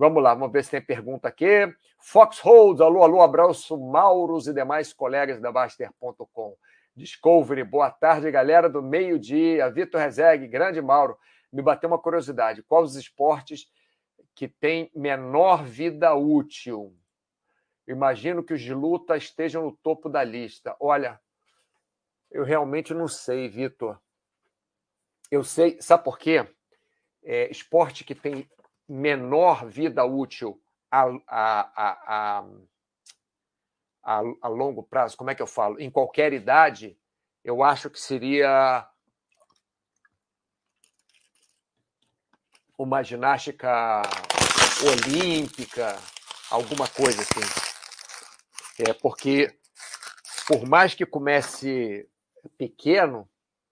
[0.00, 1.70] Vamos lá, vamos ver se tem pergunta aqui.
[1.98, 6.56] Foxholds, alô, alô, abraço, Mauros e demais colegas da Baster.com.
[6.96, 9.70] Discovery, boa tarde, galera do meio-dia.
[9.70, 11.18] Vitor Rezegue, grande Mauro.
[11.52, 13.70] Me bateu uma curiosidade: quais os esportes
[14.34, 16.96] que têm menor vida útil?
[17.86, 20.74] Imagino que os de luta estejam no topo da lista.
[20.80, 21.20] Olha,
[22.30, 24.00] eu realmente não sei, Vitor.
[25.30, 26.48] Eu sei, sabe por quê?
[27.22, 28.48] É, esporte que tem
[28.90, 32.44] menor vida útil a, a,
[34.02, 35.80] a, a, longo prazo, como é que eu falo?
[35.80, 36.98] Em qualquer idade,
[37.44, 38.88] eu acho que seria
[42.76, 44.02] uma ginástica
[44.82, 45.96] olímpica,
[46.50, 47.62] alguma coisa assim.
[48.88, 49.56] É porque,
[50.48, 52.08] por mais que comece
[52.58, 53.28] pequeno,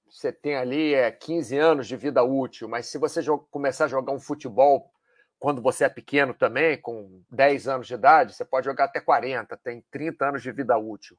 [0.08, 4.12] você tem ali é, 15 anos de vida útil, mas se você começar a jogar
[4.12, 4.92] um futebol
[5.38, 9.56] quando você é pequeno também, com 10 anos de idade, você pode jogar até 40,
[9.58, 11.16] tem 30 anos de vida útil.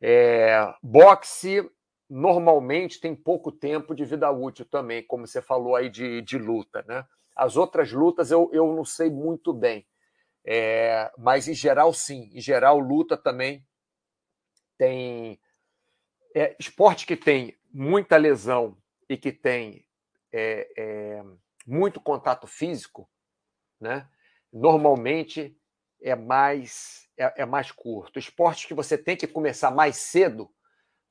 [0.00, 1.68] É, boxe
[2.08, 6.84] normalmente tem pouco tempo de vida útil também, como você falou aí de, de luta,
[6.88, 7.06] né?
[7.36, 9.86] As outras lutas eu, eu não sei muito bem.
[10.44, 12.30] É, mas em geral, sim.
[12.34, 13.64] Em geral, luta também
[14.76, 15.40] tem.
[16.34, 18.76] É, esporte que tem muita lesão
[19.08, 19.86] e que tem
[20.32, 21.24] é, é,
[21.66, 23.08] muito contato físico,
[23.80, 24.06] né?
[24.52, 25.56] normalmente
[26.02, 28.18] é mais, é, é mais curto.
[28.18, 30.50] Esportes que você tem que começar mais cedo,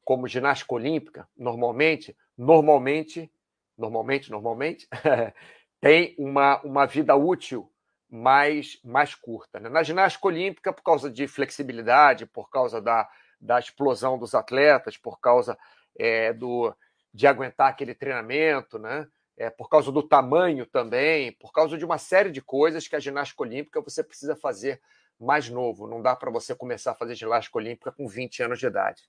[0.03, 3.31] como ginástica olímpica, normalmente, normalmente,
[3.77, 4.87] normalmente, normalmente,
[5.79, 7.71] tem uma, uma vida útil
[8.09, 9.59] mais, mais curta.
[9.59, 9.69] Né?
[9.69, 13.07] Na ginástica olímpica, por causa de flexibilidade, por causa da,
[13.39, 15.57] da explosão dos atletas, por causa
[15.97, 16.75] é, do,
[17.13, 19.07] de aguentar aquele treinamento, né?
[19.39, 22.99] É, por causa do tamanho também, por causa de uma série de coisas que a
[22.99, 24.81] ginástica olímpica você precisa fazer
[25.17, 25.87] mais novo.
[25.87, 29.01] Não dá para você começar a fazer ginástica olímpica com 20 anos de idade.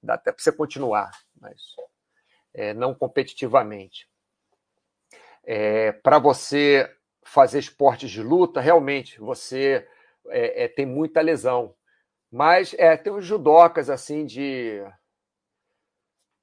[0.00, 1.60] Dá até para você continuar, mas
[2.54, 4.08] é, não competitivamente.
[5.42, 6.88] É, para você
[7.24, 9.84] fazer esportes de luta, realmente você
[10.28, 11.74] é, é, tem muita lesão.
[12.30, 14.80] Mas é, tem os judocas assim de.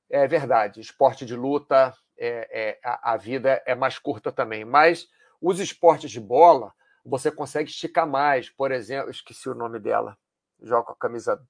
[0.10, 4.66] É verdade, esporte de luta, é, é, a, a, vida é mais curta também.
[4.66, 5.08] Mas
[5.42, 6.74] os esportes de bola,
[7.06, 8.50] você consegue esticar mais.
[8.50, 10.18] Por exemplo, esqueci o nome dela,
[10.62, 11.42] joga com a camisa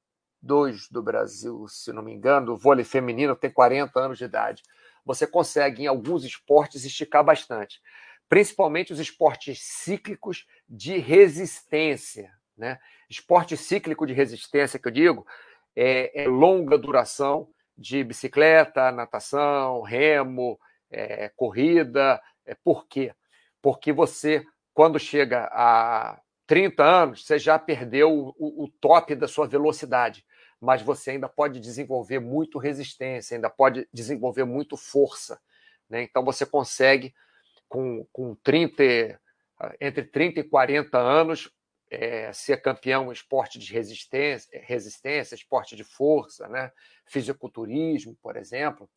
[0.42, 4.64] 2 do Brasil, se não me engano, vôlei feminino tem 40 anos de idade.
[5.04, 7.82] Você consegue, em alguns esportes, esticar bastante
[8.30, 12.32] principalmente os esportes cíclicos de resistência.
[12.56, 12.80] Né?
[13.10, 15.26] Esporte cíclico de resistência, que eu digo,
[15.76, 20.60] é, é longa duração de bicicleta, natação, remo,
[20.92, 22.22] é, corrida.
[22.46, 23.14] É, por quê?
[23.62, 29.48] Porque você, quando chega a 30 anos, você já perdeu o, o top da sua
[29.48, 30.26] velocidade,
[30.60, 35.40] mas você ainda pode desenvolver muito resistência, ainda pode desenvolver muito força.
[35.90, 36.04] Né?
[36.04, 37.14] Então você consegue
[37.70, 39.20] com, com 30,
[39.80, 41.50] entre 30 e 40 anos,
[41.90, 46.72] é, ser campeão em esporte de resistência, resistência, esporte de força, né?
[47.06, 48.90] fisiculturismo, por exemplo.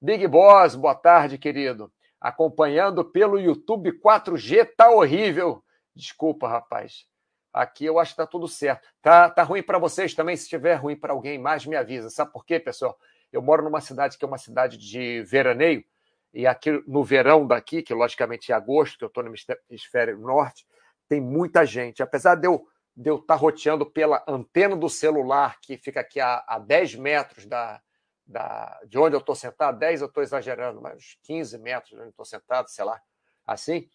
[0.00, 1.92] Big Boss, boa tarde, querido.
[2.20, 5.62] Acompanhando pelo YouTube 4G, tá horrível.
[5.94, 7.06] Desculpa, rapaz.
[7.52, 8.88] Aqui eu acho que tá tudo certo.
[9.02, 10.36] Tá, tá ruim para vocês também.
[10.36, 12.10] Se estiver ruim para alguém mais, me avisa.
[12.10, 12.98] Sabe por quê, pessoal?
[13.32, 15.84] Eu moro numa cidade que é uma cidade de veraneio
[16.32, 19.34] e aqui no verão daqui, que logicamente é agosto, que eu estou no
[19.68, 20.64] hemisfério norte,
[21.10, 22.04] tem muita gente.
[22.04, 22.64] Apesar de eu
[22.96, 26.96] de eu estar tá roteando pela antena do celular, que fica aqui a, a 10
[26.96, 27.80] metros da,
[28.26, 32.06] da, de onde eu estou sentado, 10 eu estou exagerando, mas 15 metros de onde
[32.06, 33.00] eu estou sentado, sei lá,
[33.46, 33.88] assim,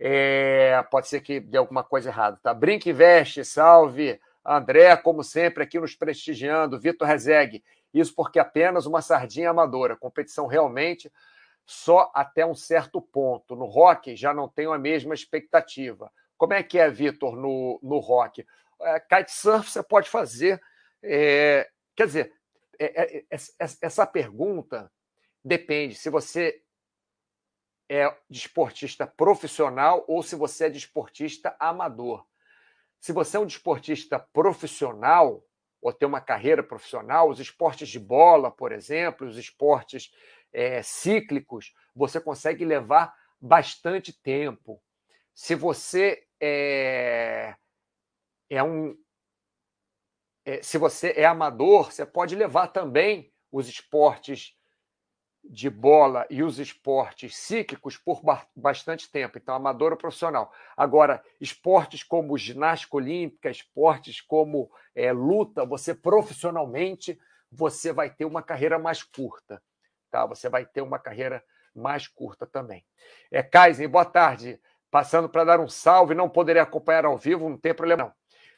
[0.00, 2.52] é, pode ser que dê alguma coisa errada, tá?
[2.52, 7.62] Brinque veste, salve, André, como sempre, aqui nos prestigiando, Vitor Rezegue,
[7.94, 11.12] isso porque apenas uma sardinha amadora, competição realmente
[11.64, 13.54] só até um certo ponto.
[13.54, 16.10] No rock já não tenho a mesma expectativa.
[16.40, 18.46] Como é que é, Vitor, no, no rock?
[18.80, 20.58] É, kitesurf você pode fazer.
[21.02, 22.32] É, quer dizer,
[22.78, 24.90] é, é, é essa pergunta
[25.44, 26.62] depende se você
[27.90, 32.24] é desportista profissional ou se você é desportista amador.
[32.98, 35.44] Se você é um desportista profissional
[35.82, 40.10] ou tem uma carreira profissional, os esportes de bola, por exemplo, os esportes
[40.54, 44.82] é, cíclicos, você consegue levar bastante tempo.
[45.34, 47.54] Se você é,
[48.48, 48.96] é um.
[50.44, 54.54] É, se você é amador, você pode levar também os esportes
[55.42, 58.20] de bola e os esportes cíclicos por
[58.54, 60.52] bastante tempo, então amador ou profissional.
[60.76, 67.18] Agora, esportes como ginástica olímpica, esportes como é, luta, você profissionalmente
[67.50, 69.60] você vai ter uma carreira mais curta,
[70.10, 70.24] tá?
[70.26, 71.42] Você vai ter uma carreira
[71.74, 72.84] mais curta também.
[73.30, 74.60] É Kaizen, boa tarde.
[74.90, 78.12] Passando para dar um salve, não poderei acompanhar ao vivo, não tem problema não.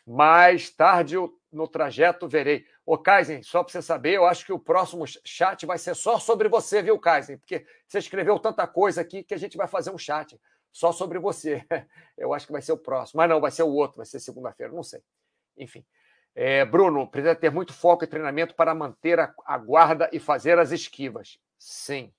[0.04, 1.16] Mais tarde
[1.52, 2.64] no trajeto verei.
[2.84, 6.18] Ô, Kaizen, só para você saber, eu acho que o próximo chat vai ser só
[6.18, 7.36] sobre você, viu, Kaizen?
[7.38, 10.40] Porque você escreveu tanta coisa aqui que a gente vai fazer um chat
[10.72, 11.64] só sobre você.
[12.16, 13.18] Eu acho que vai ser o próximo.
[13.18, 15.02] Mas não, vai ser o outro, vai ser segunda-feira, não sei.
[15.56, 15.84] Enfim.
[16.34, 20.58] É, Bruno, precisa ter muito foco e treinamento para manter a, a guarda e fazer
[20.58, 21.38] as esquivas.
[21.58, 22.12] Sim,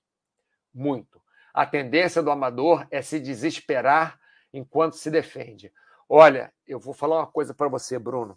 [0.72, 1.20] muito.
[1.54, 4.18] A tendência do amador é se desesperar
[4.52, 5.72] enquanto se defende.
[6.08, 8.36] Olha, eu vou falar uma coisa para você, Bruno.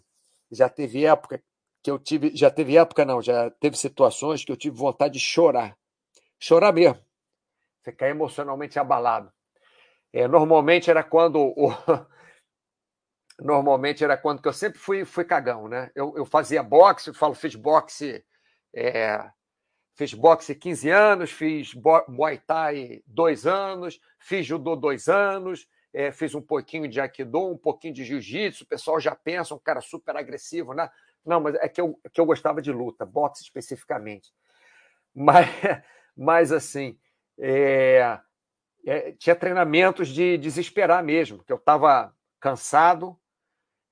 [0.52, 1.42] Já teve época
[1.82, 5.20] que eu tive, já teve época não, já teve situações que eu tive vontade de
[5.20, 5.76] chorar,
[6.38, 6.98] chorar mesmo,
[7.82, 9.32] ficar emocionalmente abalado.
[10.12, 11.70] É, normalmente era quando o,
[13.38, 15.90] normalmente era quando que eu sempre fui, fui cagão, né?
[15.94, 18.24] Eu, eu fazia boxe, eu falo, fiz boxe,
[18.74, 19.30] é,
[19.98, 21.74] fiz boxe 15 anos, fiz
[22.06, 27.58] Muay Thai dois anos, fiz judô dois anos, é, fiz um pouquinho de Aikido, um
[27.58, 30.88] pouquinho de Jiu-Jitsu, o pessoal já pensa, um cara super agressivo, né?
[31.26, 34.32] Não, mas é que eu, que eu gostava de luta, boxe especificamente.
[35.12, 35.48] Mas,
[36.14, 36.96] mas assim,
[37.36, 38.20] é,
[38.86, 43.18] é, tinha treinamentos de desesperar mesmo, que eu estava cansado,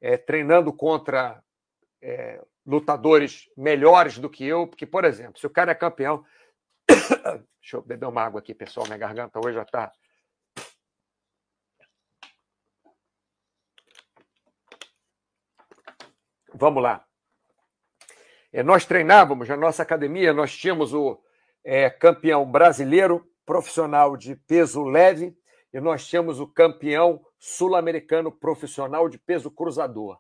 [0.01, 1.42] é, treinando contra
[2.01, 6.24] é, lutadores melhores do que eu, porque, por exemplo, se o cara é campeão.
[7.61, 9.92] Deixa eu beber uma água aqui, pessoal, minha garganta hoje já está.
[16.55, 17.05] Vamos lá.
[18.52, 21.20] É, nós treinávamos na nossa academia, nós tínhamos o
[21.62, 25.37] é, campeão brasileiro profissional de peso leve
[25.72, 30.18] e nós tínhamos o campeão sul-americano profissional de peso cruzador.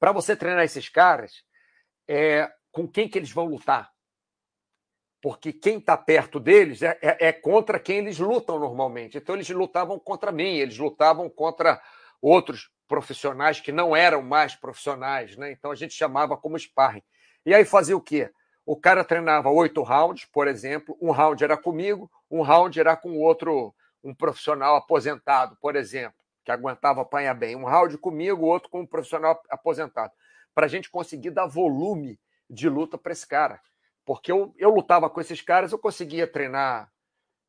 [0.00, 1.44] Para você treinar esses caras,
[2.08, 3.90] é, com quem que eles vão lutar?
[5.20, 9.18] Porque quem está perto deles é, é, é, contra quem eles lutam normalmente.
[9.18, 11.80] Então, eles lutavam contra mim, eles lutavam contra
[12.22, 15.36] outros profissionais que não eram mais profissionais.
[15.36, 15.52] Né?
[15.52, 17.02] Então, a gente chamava como sparring.
[17.44, 18.30] E aí fazia o quê?
[18.64, 23.18] O cara treinava oito rounds, por exemplo, um round era comigo, um round era com
[23.18, 26.18] outro, um profissional aposentado, por exemplo
[26.48, 27.54] que aguentava apanhar bem.
[27.54, 30.10] Um round comigo, outro com um profissional aposentado.
[30.58, 32.18] Para a gente conseguir dar volume
[32.50, 33.60] de luta para esse cara.
[34.04, 36.90] Porque eu, eu lutava com esses caras, eu conseguia treinar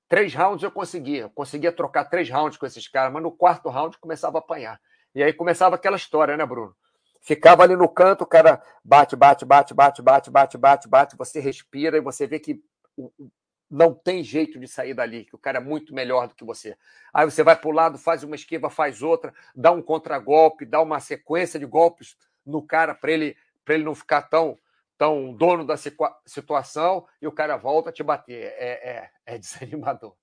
[0.08, 1.22] três rounds, eu conseguia.
[1.24, 4.80] Eu conseguia trocar três rounds com esses caras, mas no quarto round começava a apanhar.
[5.16, 6.76] E aí começava aquela história, né, Bruno?
[7.20, 11.40] Ficava ali no canto, o cara bate, bate, bate, bate, bate, bate, bate, bate, você
[11.40, 12.62] respira e você vê que
[13.72, 16.78] não tem jeito de sair dali, que o cara é muito melhor do que você.
[17.12, 20.80] Aí você vai para o lado, faz uma esquiva, faz outra, dá um contragolpe, dá
[20.80, 23.36] uma sequência de golpes no cara para ele,
[23.68, 24.58] ele não ficar tão,
[24.98, 28.54] tão dono da situação e o cara volta a te bater.
[28.58, 30.16] É, é, é desanimador.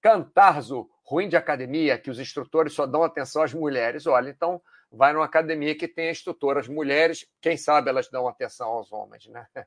[0.00, 4.06] Cantarzo, ruim de academia, que os instrutores só dão atenção às mulheres.
[4.06, 8.92] Olha, então vai numa academia que tem instrutoras mulheres, quem sabe elas dão atenção aos
[8.92, 9.46] homens, né?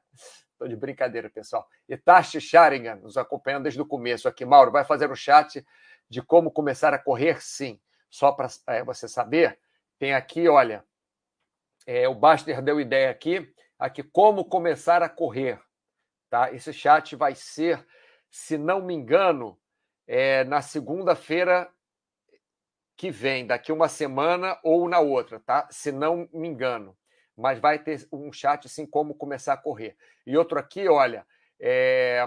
[0.52, 1.66] Estou de brincadeira, pessoal.
[1.88, 4.46] E Tashi Sharingan, nos acompanhando desde o começo aqui.
[4.46, 5.66] Mauro, vai fazer um chat
[6.10, 7.42] de como começar a correr?
[7.42, 7.80] Sim.
[8.10, 9.58] Só para é, você saber,
[9.98, 10.84] tem aqui, olha,
[11.90, 15.60] é, o Baster deu ideia aqui, aqui como começar a correr.
[16.30, 16.52] Tá?
[16.54, 17.86] Esse chat vai ser,
[18.30, 19.60] se não me engano,
[20.08, 21.72] é, na segunda-feira
[22.96, 25.68] que vem, daqui uma semana ou na outra, tá?
[25.72, 26.98] Se não me engano
[27.40, 29.96] mas vai ter um chat assim como começar a correr.
[30.28, 31.26] E outro aqui, olha,
[31.58, 32.22] é...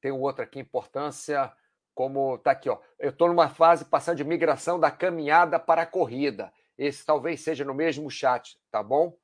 [0.00, 1.52] tem um outro aqui, importância,
[1.94, 2.80] como tá aqui, ó.
[2.98, 6.50] Eu estou numa fase passando de migração da caminhada para a corrida.
[6.78, 9.16] Esse talvez seja no mesmo chat, tá bom?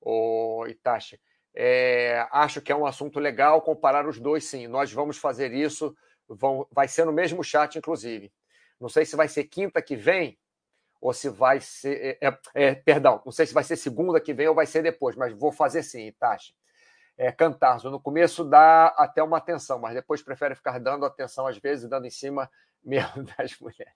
[0.00, 1.20] O Itachi.
[1.54, 4.66] É, acho que é um assunto legal comparar os dois, sim.
[4.66, 5.96] Nós vamos fazer isso,
[6.28, 8.32] vão, vai ser no mesmo chat, inclusive.
[8.80, 10.38] Não sei se vai ser quinta que vem,
[11.00, 12.18] ou se vai ser.
[12.20, 14.82] É, é, é, perdão, não sei se vai ser segunda que vem ou vai ser
[14.82, 16.54] depois, mas vou fazer sim, Itachi.
[17.16, 21.56] É, Cantarzo, no começo dá até uma atenção, mas depois prefere ficar dando atenção às
[21.58, 22.50] vezes, dando em cima
[22.84, 23.94] mesmo das mulheres.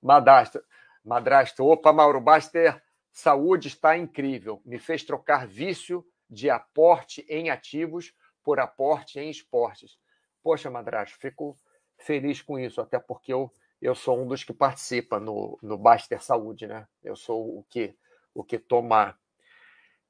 [0.00, 0.62] Madrasto,
[1.04, 4.60] madrasto, opa, Mauro Baster, saúde está incrível.
[4.64, 9.98] Me fez trocar vício de aporte em ativos por aporte em esportes.
[10.42, 11.58] Poxa, madrasto, fico
[11.98, 16.22] feliz com isso, até porque eu eu sou um dos que participa no, no Baster
[16.22, 16.86] Saúde, né?
[17.02, 17.92] Eu sou o que
[18.32, 19.18] o que toma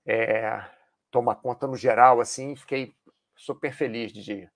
[0.04, 0.62] é,
[1.10, 2.94] toma conta no geral, assim, fiquei
[3.34, 4.48] super feliz de,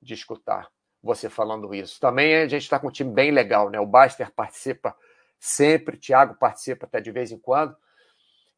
[0.00, 0.70] de escutar
[1.02, 2.00] você falando isso.
[2.00, 3.78] Também a gente está com um time bem legal, né?
[3.78, 4.96] O Baster participa
[5.42, 7.76] sempre, Thiago participa até de vez em quando.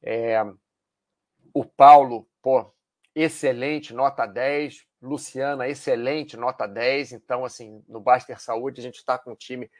[0.03, 0.45] É,
[1.55, 2.71] o Paulo, pô,
[3.15, 4.85] excelente, nota 10.
[5.01, 7.13] Luciana, excelente, nota 10.
[7.13, 9.71] Então, assim, no Baster Saúde, a gente está com um time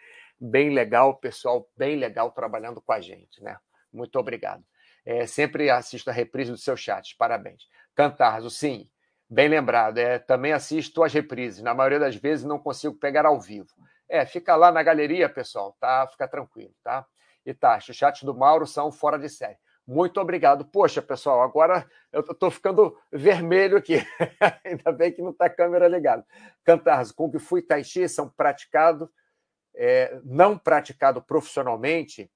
[0.41, 3.59] bem legal, pessoal bem legal trabalhando com a gente, né?
[3.93, 4.65] Muito obrigado.
[5.05, 7.69] É, sempre assisto a reprise do seu chat, parabéns.
[7.95, 8.89] Cantarzo, sim,
[9.29, 9.99] bem lembrado.
[9.99, 11.63] É, também assisto as reprises.
[11.63, 13.69] Na maioria das vezes não consigo pegar ao vivo.
[14.09, 16.07] É, fica lá na galeria, pessoal, tá?
[16.09, 17.07] Fica tranquilo, tá?
[17.45, 19.59] E tá, os chats do Mauro são fora de série.
[19.87, 20.65] Muito obrigado.
[20.65, 23.97] Poxa, pessoal, agora eu estou ficando vermelho aqui.
[24.65, 26.25] Ainda bem que não está a câmera ligada.
[26.65, 29.09] Cantarzo, Kung Fu e Tai Chi são praticados,
[29.75, 32.31] é, não praticado profissionalmente,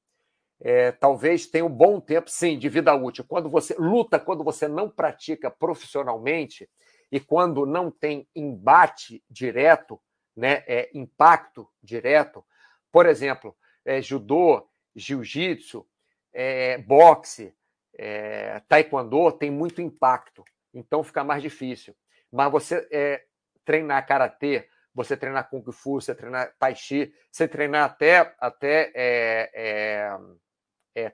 [0.60, 3.24] é, talvez tenha um bom tempo, sim, de vida útil.
[3.26, 6.68] Quando você luta, quando você não pratica profissionalmente
[7.10, 9.98] e quando não tem embate direto,
[10.38, 12.46] né, é, impacto direto,
[12.92, 15.84] por exemplo, é, judô, jiu-jitsu,
[16.32, 17.52] é, boxe,
[17.98, 21.92] é, taekwondo tem muito impacto, então fica mais difícil.
[22.30, 23.24] Mas você é,
[23.64, 30.16] treinar karatê, você treinar kung fu, você treinar tai chi, você treinar até até é,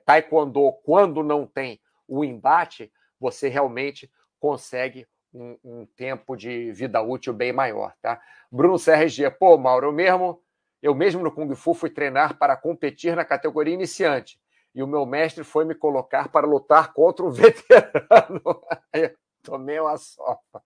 [0.05, 7.33] taekwondo quando não tem o embate, você realmente consegue um, um, tempo de vida útil
[7.33, 8.21] bem maior, tá?
[8.49, 10.41] Bruno CRG, pô, Mauro, eu mesmo
[10.81, 14.39] eu mesmo no Kung Fu fui treinar para competir na categoria iniciante
[14.73, 18.61] e o meu mestre foi me colocar para lutar contra um veterano.
[18.93, 20.61] Aí tomei uma sopa.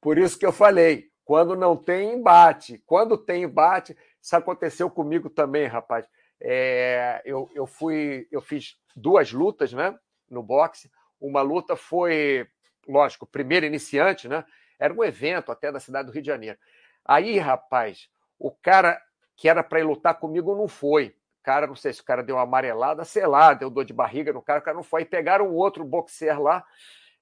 [0.00, 5.30] Por isso que eu falei, quando não tem embate, quando tem embate, isso aconteceu comigo
[5.30, 6.06] também, rapaz.
[6.40, 9.96] É, eu, eu fui, eu fiz duas lutas, né,
[10.28, 10.90] no boxe.
[11.20, 12.48] Uma luta foi,
[12.88, 14.44] lógico, primeiro iniciante, né?
[14.78, 16.58] Era um evento até da cidade do Rio de Janeiro.
[17.04, 18.08] Aí, rapaz,
[18.38, 19.00] o cara
[19.36, 22.36] que era para ir lutar comigo não foi cara, não sei se o cara deu
[22.36, 25.02] uma amarelada, sei lá, deu dor de barriga no cara, o cara não foi.
[25.02, 26.64] E pegaram um outro boxer lá,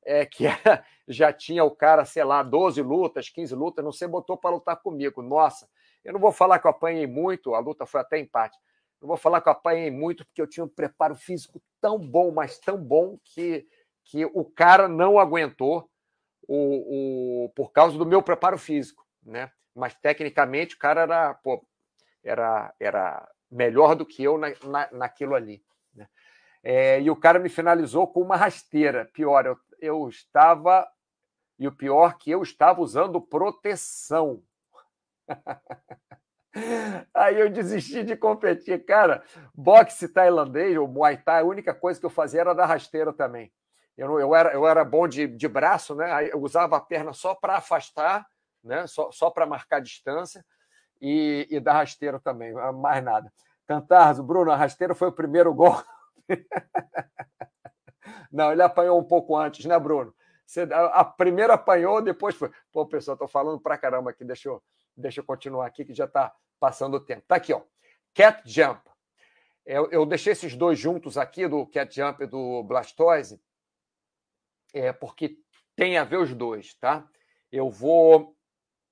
[0.04, 4.06] é, que era, já tinha o cara, sei lá, 12 lutas, 15 lutas, não sei,
[4.06, 5.22] botou para lutar comigo.
[5.22, 5.68] Nossa,
[6.04, 8.56] eu não vou falar que eu apanhei muito, a luta foi até empate.
[9.00, 12.30] Não vou falar que eu apanhei muito, porque eu tinha um preparo físico tão bom,
[12.30, 13.66] mas tão bom, que,
[14.10, 15.88] que o cara não aguentou
[16.48, 19.52] o, o, por causa do meu preparo físico, né?
[19.72, 21.64] Mas tecnicamente o cara era, pô,
[22.24, 25.62] era, era melhor do que eu na, na, naquilo ali.
[25.94, 26.08] Né?
[26.60, 29.08] É, e o cara me finalizou com uma rasteira.
[29.12, 30.88] Pior, eu, eu estava.
[31.56, 34.42] E o pior que eu estava usando proteção.
[37.14, 38.84] Aí eu desisti de competir.
[38.84, 39.22] Cara,
[39.54, 43.52] boxe tailandês ou muay thai, a única coisa que eu fazia era dar rasteira também.
[44.00, 46.30] Eu, eu, era, eu era bom de, de braço, né?
[46.32, 48.26] Eu usava a perna só para afastar,
[48.64, 48.86] né?
[48.86, 50.42] só, só para marcar distância
[50.98, 53.30] e, e da rasteira também, mais nada.
[53.66, 55.76] Cantarzo, Bruno, a rasteira foi o primeiro gol.
[58.32, 60.14] Não, ele apanhou um pouco antes, né, Bruno?
[60.46, 62.50] Você, a, a primeira apanhou, depois foi.
[62.72, 64.62] Pô, pessoal, estou falando pra caramba aqui, deixa eu,
[64.96, 67.22] deixa eu continuar aqui, que já está passando o tempo.
[67.28, 67.60] Tá aqui, ó.
[68.14, 68.80] Cat Jump.
[69.66, 73.38] Eu, eu deixei esses dois juntos aqui, do Cat Jump e do Blastoise,
[74.74, 75.36] é, porque
[75.76, 77.06] tem a ver os dois, tá?
[77.50, 78.36] Eu vou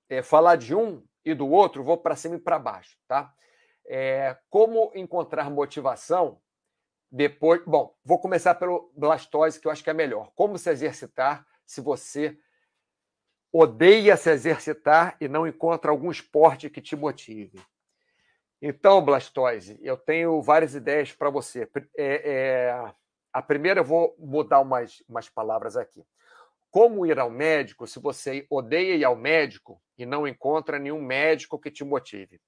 [0.08, 3.32] é, falar de um e do outro, vou para cima e para baixo, tá?
[3.86, 6.40] É, como encontrar motivação
[7.10, 7.62] depois.
[7.66, 10.30] Bom, vou começar pelo blastose, que eu acho que é melhor.
[10.34, 12.38] Como se exercitar se você
[13.52, 17.60] odeia se exercitar e não encontra algum esporte que te motive.
[18.60, 21.68] Então, blastose, eu tenho várias ideias para você.
[21.96, 22.94] É, é,
[23.32, 26.04] a primeira, eu vou mudar umas, umas palavras aqui.
[26.70, 31.58] Como ir ao médico se você odeia ir ao médico e não encontra nenhum médico
[31.58, 32.40] que te motive?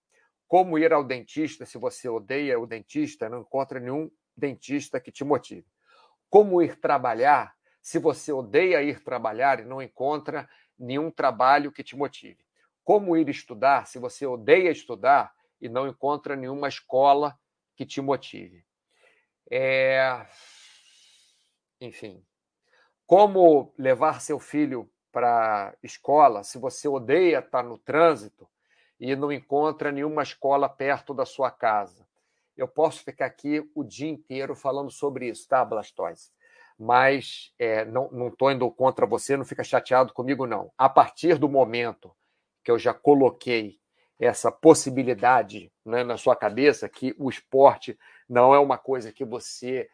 [0.47, 5.11] Como ir ao dentista se você odeia o dentista e não encontra nenhum dentista que
[5.11, 5.67] te motive?
[6.29, 11.97] Como ir trabalhar se você odeia ir trabalhar e não encontra nenhum trabalho que te
[11.97, 12.45] motive?
[12.85, 17.39] Como ir estudar se você odeia estudar e não encontra nenhuma escola
[17.77, 18.65] que te motive?
[19.51, 20.27] É...
[21.81, 22.23] Enfim,
[23.07, 28.47] como levar seu filho para escola se você odeia estar no trânsito
[28.99, 32.07] e não encontra nenhuma escola perto da sua casa?
[32.57, 36.31] Eu posso ficar aqui o dia inteiro falando sobre isso, tá, Blastoise?
[36.79, 40.71] Mas é, não estou indo contra você, não fica chateado comigo, não.
[40.77, 42.15] A partir do momento
[42.63, 43.81] que eu já coloquei
[44.19, 49.89] essa possibilidade né, na sua cabeça que o esporte não é uma coisa que você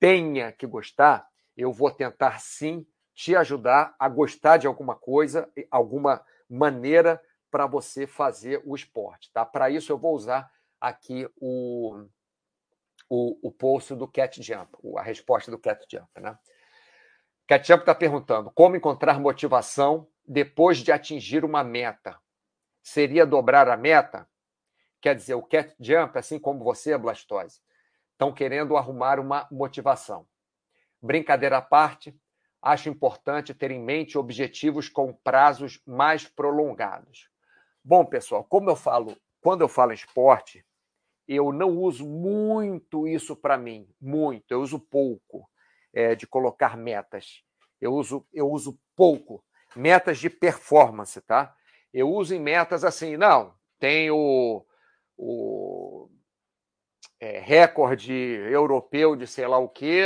[0.00, 6.24] tenha que gostar, eu vou tentar sim te ajudar a gostar de alguma coisa, alguma
[6.48, 9.30] maneira para você fazer o esporte.
[9.30, 9.44] Tá?
[9.44, 12.06] Para isso, eu vou usar aqui o,
[13.08, 16.08] o, o post do Cat Jump, a resposta do Cat Jump.
[16.18, 16.36] Né?
[17.46, 22.18] Cat Jump está perguntando como encontrar motivação depois de atingir uma meta.
[22.82, 24.26] Seria dobrar a meta?
[25.00, 27.60] Quer dizer, o Cat Jump, assim como você, Blastose,
[28.20, 30.26] estão querendo arrumar uma motivação.
[31.00, 32.14] Brincadeira à parte,
[32.60, 37.30] acho importante ter em mente objetivos com prazos mais prolongados.
[37.82, 40.62] Bom, pessoal, como eu falo, quando eu falo em esporte,
[41.26, 45.48] eu não uso muito isso para mim, muito, eu uso pouco
[45.90, 47.42] é, de colocar metas.
[47.80, 49.42] Eu uso, eu uso pouco
[49.74, 51.54] metas de performance, tá?
[51.90, 54.62] Eu uso em metas assim, não, tem o,
[55.16, 55.89] o
[57.20, 60.02] é, recorde europeu de sei lá o que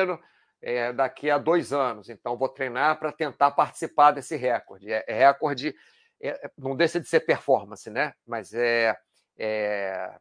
[0.61, 4.93] é, daqui a dois anos, então vou treinar para tentar participar desse recorde.
[4.93, 5.75] É, é recorde,
[6.21, 8.13] é, não deixa de ser performance, né?
[8.27, 8.97] Mas é,
[9.39, 10.15] é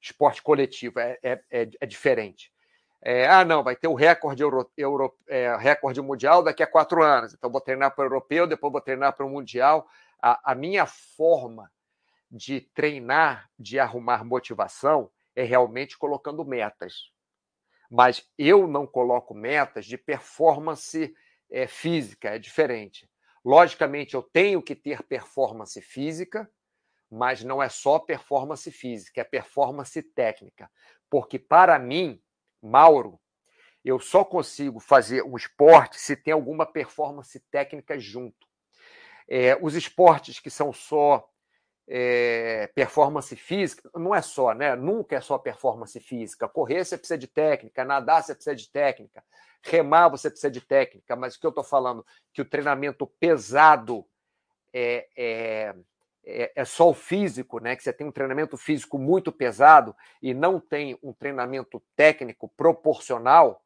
[0.00, 2.52] esporte coletivo, é, é, é, é diferente.
[3.02, 7.02] É, ah, não, vai ter o recorde, euro, euro é, recorde mundial daqui a quatro
[7.02, 7.34] anos.
[7.34, 9.86] Então, vou treinar para o europeu, depois vou treinar para o mundial.
[10.22, 11.70] A, a, minha forma
[12.30, 17.12] de treinar, de arrumar motivação, é realmente colocando metas.
[17.90, 21.14] Mas eu não coloco metas de performance
[21.50, 23.08] é, física, é diferente.
[23.44, 26.50] Logicamente, eu tenho que ter performance física,
[27.10, 30.70] mas não é só performance física, é performance técnica.
[31.10, 32.20] Porque, para mim,
[32.62, 33.20] Mauro,
[33.84, 38.48] eu só consigo fazer um esporte se tem alguma performance técnica junto.
[39.28, 41.28] É, os esportes que são só
[41.86, 44.74] é, performance física, não é só, né?
[44.74, 46.48] Nunca é só performance física.
[46.48, 49.22] Correr você precisa de técnica, nadar você precisa de técnica,
[49.62, 54.06] remar você precisa de técnica, mas o que eu estou falando que o treinamento pesado
[54.72, 55.74] é, é
[56.26, 57.76] é, é, só o físico, né?
[57.76, 63.62] Que você tem um treinamento físico muito pesado e não tem um treinamento técnico proporcional,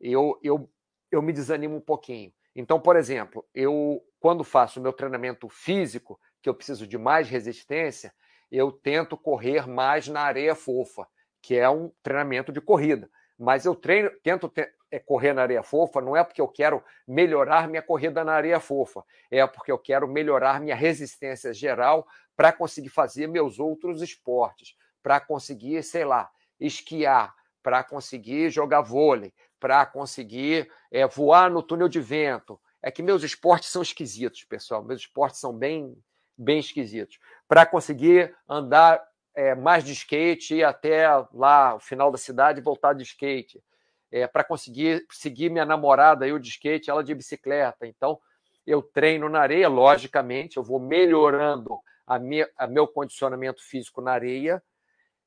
[0.00, 0.70] eu, eu,
[1.10, 2.32] eu me desanimo um pouquinho.
[2.54, 8.12] Então, por exemplo, eu quando faço meu treinamento físico, que eu preciso de mais resistência,
[8.50, 11.06] eu tento correr mais na areia fofa,
[11.42, 13.10] que é um treinamento de corrida.
[13.38, 14.50] Mas eu treino, tento
[14.90, 18.60] é correr na areia fofa não é porque eu quero melhorar minha corrida na areia
[18.60, 24.74] fofa, é porque eu quero melhorar minha resistência geral para conseguir fazer meus outros esportes,
[25.02, 31.88] para conseguir, sei lá, esquiar, para conseguir jogar vôlei, para conseguir é, voar no túnel
[31.88, 32.60] de vento.
[32.80, 34.84] É que meus esportes são esquisitos, pessoal.
[34.84, 35.96] Meus esportes são bem,
[36.38, 37.18] bem esquisitos.
[37.46, 39.02] Para conseguir andar
[39.34, 43.62] é, mais de skate, ir até lá, o final da cidade e voltar de skate
[44.10, 47.86] é, para conseguir seguir minha namorada, eu de skate, ela de bicicleta.
[47.86, 48.18] Então,
[48.66, 54.12] eu treino na areia, logicamente, eu vou melhorando a minha, a meu condicionamento físico na
[54.12, 54.62] areia.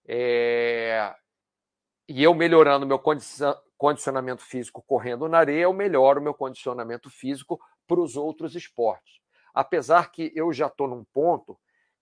[0.07, 1.13] É,
[2.07, 2.99] e eu melhorando meu
[3.77, 9.21] condicionamento físico correndo na areia, eu melhoro o meu condicionamento físico para os outros esportes.
[9.53, 11.57] Apesar que eu já estou num ponto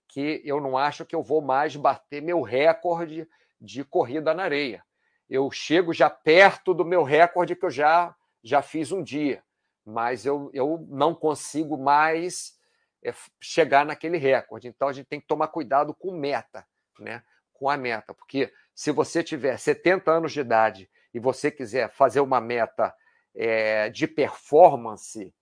[0.08, 3.28] que eu não acho que eu vou mais bater meu recorde
[3.62, 4.84] de corrida na areia
[5.30, 9.44] eu chego já perto do meu recorde que eu já, já fiz um dia,
[9.86, 12.58] mas eu, eu não consigo mais
[13.04, 14.68] é, chegar naquele recorde.
[14.68, 16.66] Então a gente tem que tomar cuidado com meta,
[17.00, 17.22] né?
[17.54, 22.22] com a meta, porque se você tiver 70 anos de idade e você quiser fazer
[22.22, 22.96] uma meta
[23.36, 25.34] é, de performance,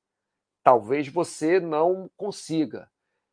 [0.67, 2.91] talvez você não consiga,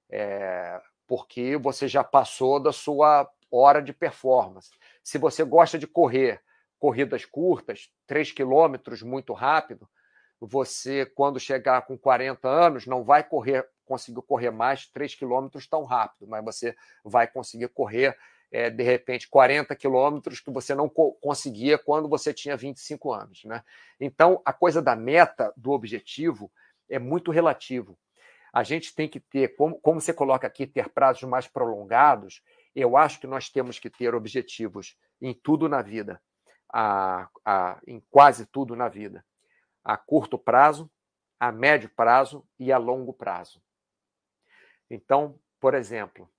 [0.09, 4.70] é, porque você já passou da sua hora de performance.
[5.03, 6.41] Se você gosta de correr,
[6.78, 9.89] corridas curtas, 3 quilômetros muito rápido,
[10.41, 15.82] você, quando chegar com 40 anos, não vai correr, conseguir correr mais 3 quilômetros tão
[15.82, 18.16] rápido, mas você vai conseguir correr,
[18.53, 23.43] é, de repente, 40 quilômetros que você não co conseguia quando você tinha 25 anos.
[23.45, 23.64] Né?
[23.99, 26.49] Então, a coisa da meta, do objetivo,
[26.89, 27.99] é muito relativo.
[28.53, 32.43] A gente tem que ter, como, como você coloca aqui, ter prazos mais prolongados,
[32.74, 36.22] eu acho que nós temos que ter objetivos em tudo na vida,
[36.72, 39.24] a, a, em quase tudo na vida:
[39.82, 40.91] a curto prazo,
[41.39, 43.62] a médio prazo e a longo prazo.
[44.91, 46.30] Então, por exemplo,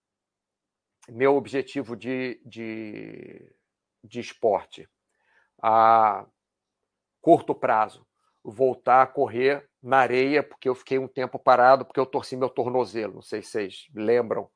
[1.10, 3.54] meu objetivo de, de,
[4.04, 4.90] de esporte,
[5.62, 6.26] a
[7.22, 8.08] curto prazo,
[8.44, 12.50] voltar a correr na areia, porque eu fiquei um tempo parado, porque eu torci meu
[12.50, 13.16] tornozelo.
[13.16, 14.50] Não sei se vocês lembram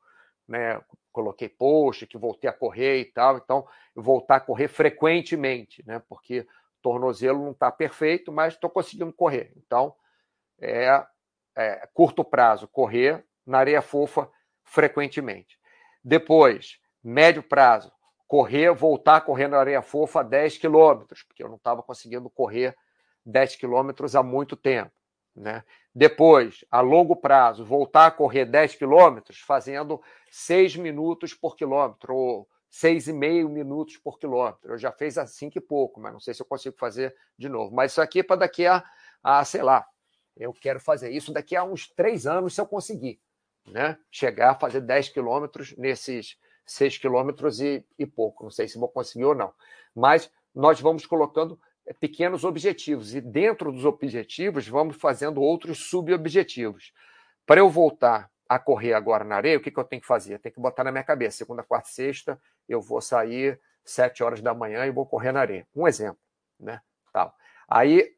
[0.49, 0.81] né?
[1.11, 6.01] Coloquei post, que voltei a correr e tal, então voltar a correr frequentemente, né?
[6.09, 6.47] Porque
[6.81, 9.53] tornozelo não está perfeito, mas estou conseguindo correr.
[9.55, 9.93] Então,
[10.59, 11.05] é,
[11.55, 14.29] é, curto prazo, correr na areia fofa
[14.63, 15.59] frequentemente.
[16.03, 17.91] Depois, médio prazo,
[18.27, 22.75] correr, voltar a correr na areia fofa 10 quilômetros, porque eu não estava conseguindo correr
[23.25, 24.91] 10 quilômetros há muito tempo.
[25.35, 25.63] Né?
[25.93, 32.49] Depois, a longo prazo, voltar a correr 10 quilômetros fazendo 6 minutos por quilômetro, ou
[32.71, 34.73] 6,5 minutos por quilômetro.
[34.73, 37.49] Eu já fiz a 5 e pouco, mas não sei se eu consigo fazer de
[37.49, 37.73] novo.
[37.73, 38.83] Mas isso aqui é para daqui a,
[39.23, 39.85] a, sei lá,
[40.37, 43.19] eu quero fazer isso daqui a uns 3 anos, se eu conseguir.
[43.67, 43.97] Né?
[44.11, 48.43] Chegar a fazer 10 quilômetros nesses 6 quilômetros e, e pouco.
[48.43, 49.53] Não sei se vou conseguir ou não.
[49.95, 51.59] Mas nós vamos colocando
[51.93, 56.93] pequenos objetivos e dentro dos objetivos vamos fazendo outros subobjetivos.
[57.45, 60.35] Para eu voltar a correr agora na areia, o que, que eu tenho que fazer?
[60.35, 64.41] Eu tenho que botar na minha cabeça, segunda, quarta, sexta, eu vou sair sete horas
[64.41, 65.67] da manhã e vou correr na areia.
[65.75, 66.19] Um exemplo,
[66.59, 66.81] né?
[67.11, 67.35] Tal.
[67.67, 68.15] Aí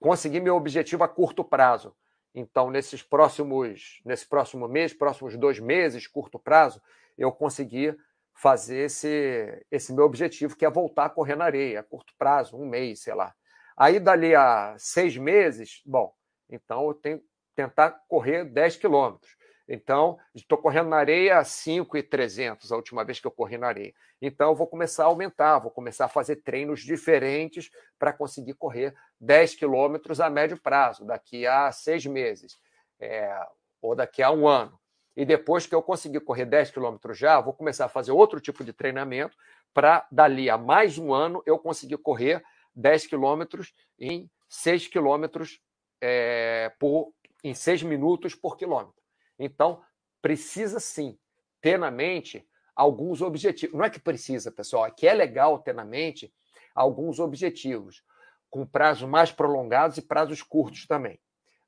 [0.00, 1.94] consegui meu objetivo a curto prazo.
[2.34, 6.80] Então, nesses próximos, nesse próximo mês, próximos dois meses, curto prazo,
[7.16, 7.96] eu consegui
[8.40, 12.56] fazer esse, esse meu objetivo, que é voltar a correr na areia, a curto prazo,
[12.56, 13.34] um mês, sei lá.
[13.76, 16.12] Aí, dali a seis meses, bom,
[16.48, 19.36] então eu tenho que tentar correr 10 quilômetros.
[19.68, 23.92] Então, estou correndo na areia a 5,300 a última vez que eu corri na areia.
[24.22, 27.68] Então, eu vou começar a aumentar, vou começar a fazer treinos diferentes
[27.98, 32.56] para conseguir correr 10 quilômetros a médio prazo, daqui a seis meses,
[32.98, 33.38] é,
[33.82, 34.78] ou daqui a um ano.
[35.18, 38.62] E depois que eu conseguir correr 10 quilômetros já, vou começar a fazer outro tipo
[38.62, 39.36] de treinamento
[39.74, 42.40] para, dali a mais um ano, eu conseguir correr
[42.76, 45.60] 10 quilômetros em 6 quilômetros
[46.00, 47.12] é, por,
[47.42, 49.02] em 6 minutos por quilômetro.
[49.36, 49.82] Então,
[50.22, 51.18] precisa sim
[51.60, 53.76] ter na mente alguns objetivos.
[53.76, 56.32] Não é que precisa, pessoal, é que é legal ter na mente
[56.72, 58.04] alguns objetivos,
[58.48, 61.18] com prazos mais prolongados e prazos curtos também.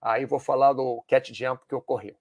[0.01, 2.20] Aí vou falar do cat jump que ocorreu.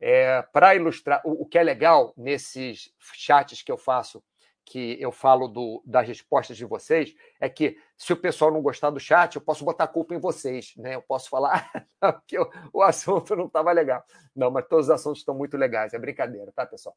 [0.00, 4.22] É, Para ilustrar, o, o, que é legal nesses chats que eu faço
[4.64, 8.90] que eu falo do, das respostas de vocês é que se o pessoal não gostar
[8.90, 10.94] do chat, eu posso botar a culpa em vocês, né?
[10.94, 11.68] Eu posso falar
[12.26, 14.04] que o, o assunto não estava legal.
[14.34, 16.96] Não, mas todos os assuntos estão muito legais, é brincadeira, tá, pessoal?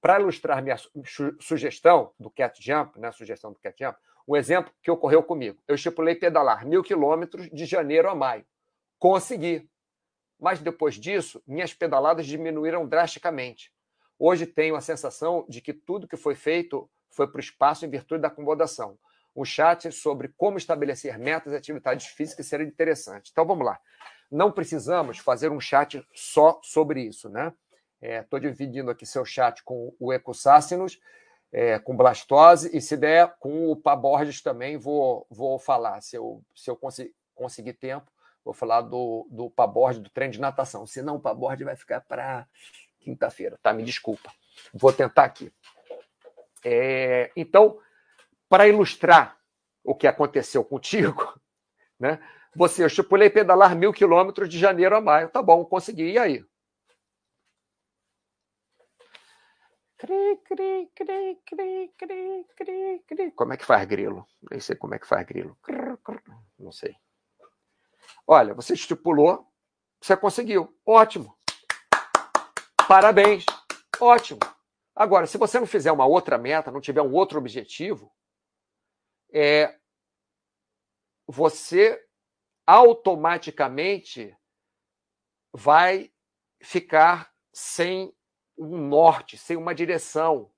[0.00, 0.90] Para ilustrar minha su
[1.38, 5.60] sugestão do Cat Jump, né, sugestão do Cat Jump, um exemplo que ocorreu comigo.
[5.68, 8.46] Eu estipulei pedalar mil quilômetros de janeiro a maio.
[8.98, 9.68] Consegui.
[10.42, 13.72] Mas depois disso, minhas pedaladas diminuíram drasticamente.
[14.18, 17.88] Hoje tenho a sensação de que tudo que foi feito foi para o espaço em
[17.88, 18.98] virtude da acomodação.
[19.36, 23.30] Um chat sobre como estabelecer metas e atividades físicas seria interessante.
[23.30, 23.78] Então vamos lá.
[24.28, 27.52] Não precisamos fazer um chat só sobre isso, né?
[28.00, 31.00] Estou é, dividindo aqui seu chat com o Ecossácinos,
[31.52, 36.00] é, com blastose, e se der, com o Paborges também vou, vou falar.
[36.00, 36.76] Se eu, se eu
[37.32, 38.10] conseguir tempo,
[38.44, 40.86] vou falar do, do Paborges, do treino de natação.
[40.86, 42.46] Se não, o Paborges vai ficar para
[43.00, 43.72] quinta-feira, tá?
[43.72, 44.32] Me desculpa.
[44.72, 45.52] Vou tentar aqui.
[46.64, 47.78] É, então,
[48.48, 49.38] para ilustrar
[49.84, 51.38] o que aconteceu contigo,
[51.98, 52.20] né?
[52.54, 55.30] Você, eu estipulei pedalar mil quilômetros de janeiro a maio.
[55.30, 56.12] Tá bom, consegui.
[56.12, 56.44] E aí?
[59.96, 63.30] Cri, cri, cri, cri, cri, cri, cri.
[63.30, 64.26] Como é que faz grilo?
[64.50, 65.56] Nem sei como é que faz grilo.
[66.58, 66.94] Não sei.
[68.26, 69.46] Olha, você estipulou,
[70.00, 70.76] você conseguiu.
[70.86, 71.36] Ótimo.
[72.88, 73.44] Parabéns.
[74.00, 74.40] Ótimo.
[74.94, 78.12] Agora, se você não fizer uma outra meta, não tiver um outro objetivo,
[79.32, 79.78] é,
[81.26, 82.04] você
[82.66, 84.36] automaticamente
[85.52, 86.12] vai
[86.62, 88.14] ficar sem
[88.56, 90.52] um norte, sem uma direção.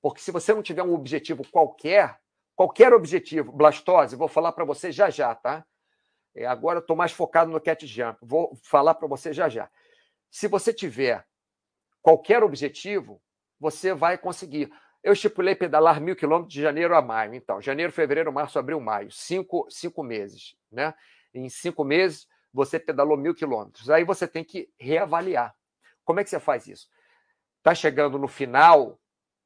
[0.00, 2.20] Porque se você não tiver um objetivo qualquer,
[2.54, 5.66] qualquer objetivo, blastose, vou falar para você já já, tá?
[6.34, 9.70] É, agora estou mais focado no cat jump, vou falar para você já já.
[10.30, 11.26] Se você tiver
[12.00, 13.22] qualquer objetivo,
[13.60, 14.72] você vai conseguir.
[15.02, 17.34] Eu estipulei pedalar mil quilômetros de janeiro a maio.
[17.34, 19.10] Então, janeiro, fevereiro, março, abril, maio.
[19.10, 20.56] Cinco, cinco meses.
[20.70, 20.94] Né?
[21.34, 23.90] Em cinco meses, você pedalou mil quilômetros.
[23.90, 25.54] Aí você tem que reavaliar.
[26.04, 26.88] Como é que você faz isso?
[27.58, 28.98] Está chegando no final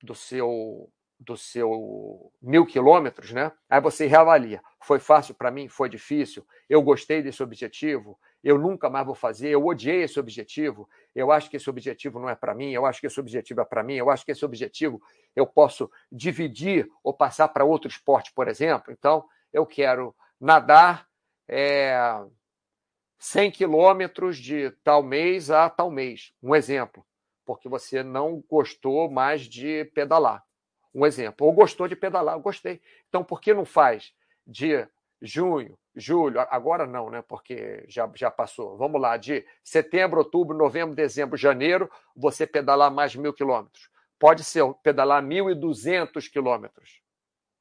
[0.02, 3.50] do seu do seu mil quilômetros, né?
[3.68, 4.62] Aí você reavalia.
[4.82, 5.68] Foi fácil para mim?
[5.68, 6.46] Foi difícil?
[6.68, 8.18] Eu gostei desse objetivo?
[8.46, 12.28] eu nunca mais vou fazer, eu odiei esse objetivo, eu acho que esse objetivo não
[12.28, 14.44] é para mim, eu acho que esse objetivo é para mim, eu acho que esse
[14.44, 15.02] objetivo
[15.34, 18.92] eu posso dividir ou passar para outro esporte, por exemplo.
[18.92, 21.08] Então, eu quero nadar
[21.48, 21.98] é,
[23.18, 27.04] 100 quilômetros de tal mês a tal mês, um exemplo,
[27.44, 30.44] porque você não gostou mais de pedalar,
[30.96, 32.80] um exemplo, ou gostou de pedalar, eu gostei.
[33.08, 34.14] Então, por que não faz
[34.46, 34.88] de
[35.20, 37.22] junho, julho, agora não, né?
[37.28, 38.78] Porque já, já passou.
[38.78, 43.90] Vamos lá, de setembro, outubro, novembro, dezembro, janeiro, você pedalar mais mil quilômetros.
[44.18, 47.02] Pode ser pedalar 1.200 quilômetros.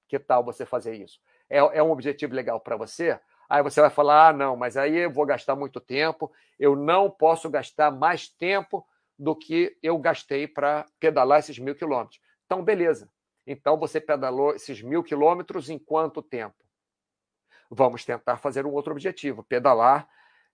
[0.08, 1.20] Que tal você fazer isso?
[1.50, 3.20] É, é um objetivo legal para você?
[3.50, 7.12] Aí você vai falar: ah, não, mas aí eu vou gastar muito tempo, eu não
[7.12, 8.88] posso gastar mais tempo
[9.20, 12.22] do que eu gastei para pedalar esses mil quilômetros.
[12.46, 13.10] Então, beleza.
[13.46, 16.56] Então, você pedalou esses mil quilômetros em quanto tempo?
[17.70, 20.08] Vamos tentar fazer um outro objetivo: pedalar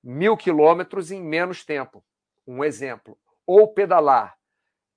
[0.04, 2.04] mil quilômetros em menos tempo.
[2.46, 3.18] Um exemplo.
[3.46, 4.38] Ou pedalar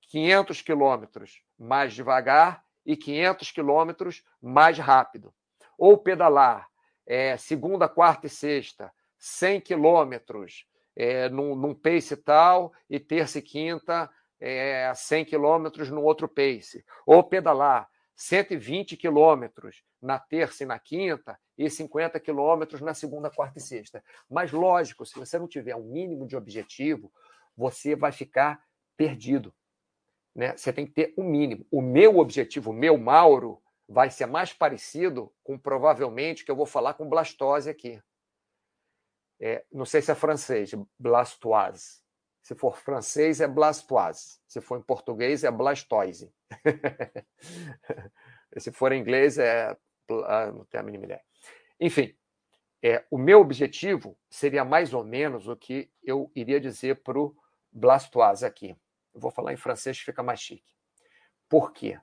[0.09, 5.34] 500 quilômetros mais devagar e 500 quilômetros mais rápido.
[5.78, 6.68] Ou pedalar
[7.07, 10.66] é, segunda, quarta e sexta, 100 quilômetros
[10.97, 14.11] é, num, num pace tal, e terça e quinta,
[14.47, 16.84] é, 100 quilômetros no outro pace.
[17.07, 23.59] Ou pedalar 120 quilômetros na terça e na quinta, e 50 quilômetros na segunda, quarta
[23.59, 24.05] e sexta.
[24.28, 27.11] Mas, lógico, se você não tiver um mínimo de objetivo,
[27.57, 28.62] você vai ficar
[28.97, 29.53] perdido.
[30.34, 30.55] Né?
[30.57, 31.66] Você tem que ter um mínimo.
[31.70, 36.66] O meu objetivo, o meu Mauro, vai ser mais parecido com provavelmente que eu vou
[36.66, 38.01] falar com blastose aqui.
[39.40, 42.03] É, não sei se é francês, blastoise.
[42.45, 44.38] Se for francês, é blastoise.
[44.47, 46.30] Se for em português, é blastoise.
[48.59, 49.74] se for em inglês, é.
[50.26, 51.22] Ah, não tenho a mínima ideia.
[51.80, 52.14] Enfim,
[52.82, 57.34] é, o meu objetivo seria mais ou menos o que eu iria dizer para o
[57.72, 58.76] blastoise aqui.
[59.14, 60.74] Eu vou falar em francês fica mais chique.
[61.49, 61.99] Por quê?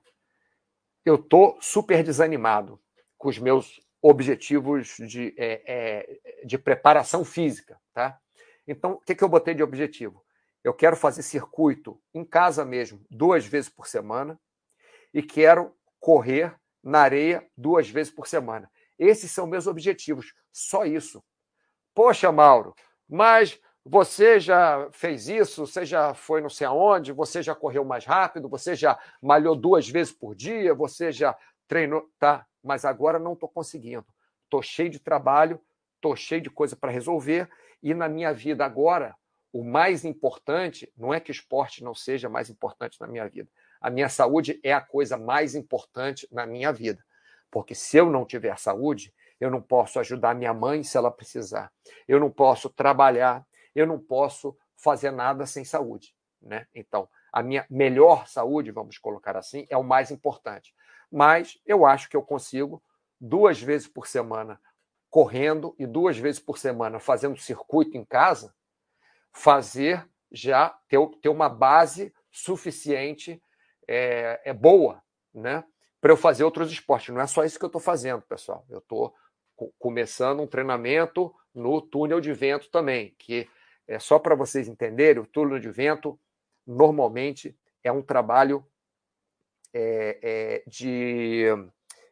[1.04, 2.82] Eu estou super desanimado
[3.16, 7.80] com os meus objetivos de, é, é, de preparação física.
[7.92, 8.20] Tá?
[8.66, 10.24] Então, o que, que eu botei de objetivo?
[10.62, 14.38] Eu quero fazer circuito em casa mesmo, duas vezes por semana,
[15.12, 18.70] e quero correr na areia duas vezes por semana.
[18.98, 21.22] Esses são meus objetivos, só isso.
[21.94, 22.74] Poxa, Mauro,
[23.08, 28.04] mas você já fez isso, você já foi não sei aonde, você já correu mais
[28.04, 31.36] rápido, você já malhou duas vezes por dia, você já
[31.66, 32.08] treinou.
[32.18, 34.06] Tá, mas agora não estou conseguindo.
[34.44, 35.60] Estou cheio de trabalho,
[35.96, 37.50] estou cheio de coisa para resolver,
[37.82, 39.16] e na minha vida agora,
[39.52, 43.50] o mais importante não é que o esporte não seja mais importante na minha vida.
[43.80, 47.04] A minha saúde é a coisa mais importante na minha vida.
[47.50, 51.70] Porque se eu não tiver saúde, eu não posso ajudar minha mãe se ela precisar.
[52.08, 56.14] Eu não posso trabalhar, eu não posso fazer nada sem saúde.
[56.40, 56.66] Né?
[56.74, 60.74] Então, a minha melhor saúde, vamos colocar assim, é o mais importante.
[61.10, 62.82] Mas eu acho que eu consigo,
[63.20, 64.58] duas vezes por semana
[65.10, 68.54] correndo e duas vezes por semana fazendo circuito em casa,
[69.32, 73.42] fazer já ter, ter uma base suficiente,
[73.86, 75.02] é, é boa,
[75.34, 75.64] né?
[76.00, 77.14] Para eu fazer outros esportes.
[77.14, 78.64] Não é só isso que eu estou fazendo, pessoal.
[78.68, 79.14] Eu estou
[79.78, 83.48] começando um treinamento no túnel de vento também, que
[83.86, 86.18] é só para vocês entenderem, o túnel de vento
[86.66, 88.66] normalmente é um trabalho
[89.74, 91.46] é, é, de,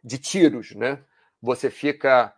[0.05, 1.03] de tiros, né?
[1.41, 2.35] Você fica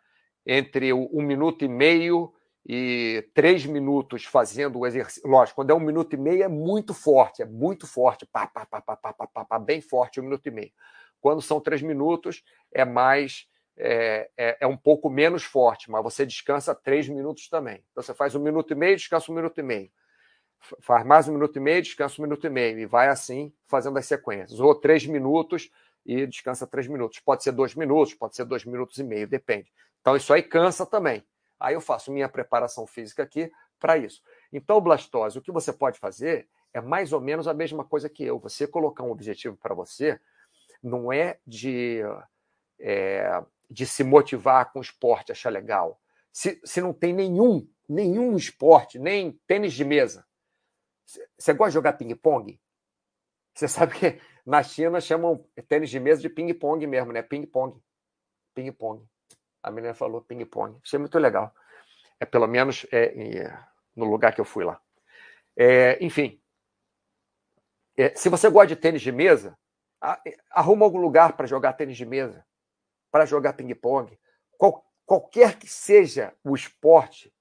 [0.47, 2.33] entre um minuto e meio
[2.65, 5.29] e três minutos fazendo o exercício.
[5.29, 8.65] Lógico, quando é um minuto e meio é muito forte, é muito forte, pá, pá,
[8.65, 10.73] pá, pá, pá, pá, pá, bem forte um minuto e meio.
[11.21, 12.43] Quando são três minutos,
[12.73, 13.47] é mais
[13.77, 17.85] é, é, é, um pouco menos forte, mas você descansa três minutos também.
[17.91, 19.91] Então você faz um minuto e meio, descansa um minuto e meio.
[20.81, 22.79] Faz mais um minuto e meio, descansa um minuto e meio.
[22.79, 24.61] E vai assim fazendo as sequências.
[24.61, 25.71] Ou três minutos
[26.05, 27.19] e descansa três minutos.
[27.21, 29.73] Pode ser dois minutos, pode ser dois minutos e meio, depende.
[30.01, 31.25] Então isso aí cansa também.
[31.63, 34.23] Aí eu faço minha preparação física aqui para isso.
[34.53, 38.25] Então, blastose, o que você pode fazer é mais ou menos a mesma coisa que
[38.25, 38.39] eu.
[38.41, 40.21] Você colocar um objetivo para você
[40.83, 42.03] não é de
[42.81, 46.01] é, de se motivar com esporte, achar legal.
[46.33, 50.27] Se, se não tem nenhum, nenhum esporte, nem tênis de mesa.
[51.39, 52.61] Você gosta de jogar ping-pong?
[53.55, 57.23] Você sabe que na China chamam tênis de mesa de ping-pong mesmo, né?
[57.23, 57.81] Ping-pong.
[58.55, 59.07] Ping-pong.
[59.63, 60.79] A menina falou ping-pong.
[60.83, 61.55] Achei muito legal.
[62.19, 63.59] É pelo menos é, é,
[63.95, 64.81] no lugar que eu fui lá.
[65.57, 66.41] É, enfim,
[67.97, 69.57] é, se você gosta de tênis de mesa,
[70.51, 72.45] arruma algum lugar para jogar tênis de mesa
[73.13, 74.19] para jogar ping-pong.
[74.57, 77.33] Qual, qualquer que seja o esporte,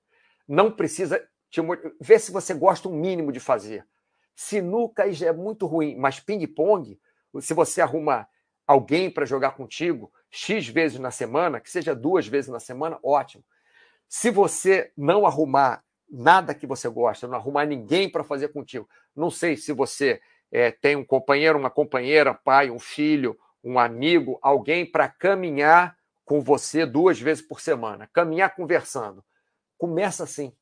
[0.46, 1.62] não precisa te
[2.00, 3.88] ver se você gosta um mínimo de fazer.
[4.36, 7.00] Sinuca é muito ruim, mas ping-pong,
[7.40, 8.30] se você arrumar
[8.72, 13.44] alguém para jogar contigo X vezes na semana, que seja duas vezes na semana, ótimo.
[14.08, 19.30] Se você não arrumar nada que você gosta, não arrumar ninguém para fazer contigo, não
[19.30, 24.86] sei se você é, tem um companheiro, uma companheira, pai, um filho, um amigo, alguém
[24.86, 29.24] para caminhar com você duas vezes por semana, caminhar conversando.
[29.78, 30.56] Começa assim.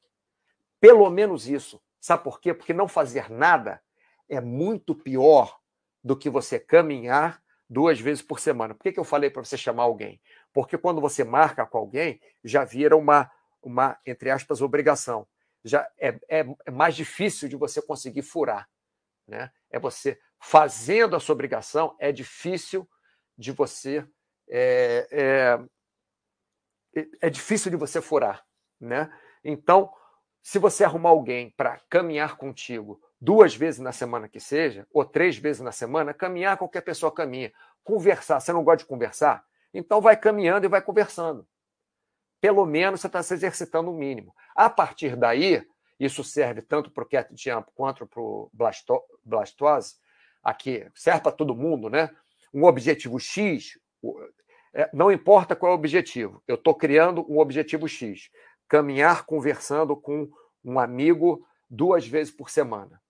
[0.80, 1.80] Pelo menos isso.
[2.00, 2.54] Sabe por quê?
[2.54, 3.82] Porque não fazer nada
[4.28, 5.60] é muito pior
[6.04, 8.74] do que você caminhar duas vezes por semana.
[8.74, 10.20] Por que, que eu falei para você chamar alguém?
[10.52, 15.28] Porque quando você marca com alguém, já vira uma, uma entre aspas, obrigação.
[15.64, 18.68] Já é, é, é mais difícil de você conseguir furar.
[19.28, 19.52] Né?
[19.70, 22.90] É você fazendo a sua obrigação, é difícil
[23.38, 24.06] de você.
[24.50, 25.60] É,
[26.96, 28.44] é, é difícil de você furar.
[28.80, 29.12] Né?
[29.44, 29.94] Então,
[30.42, 35.38] se você arrumar alguém para caminhar contigo duas vezes na semana que seja, ou três
[35.38, 37.52] vezes na semana, caminhar qualquer pessoa caminha.
[37.84, 39.44] Conversar, você não gosta de conversar?
[39.74, 41.48] Então vai caminhando e vai conversando.
[42.42, 44.34] Pelo menos você está se exercitando o mínimo.
[44.56, 45.66] A partir daí,
[46.00, 48.50] isso serve tanto para o cat jump quanto para o
[49.24, 49.96] blastose,
[50.42, 52.10] aqui serve para todo mundo, né?
[52.54, 53.78] Um objetivo X,
[54.74, 58.32] é, não importa qual é o objetivo, eu estou criando um objetivo X
[58.68, 60.30] caminhar conversando com
[60.64, 63.02] um amigo duas vezes por semana,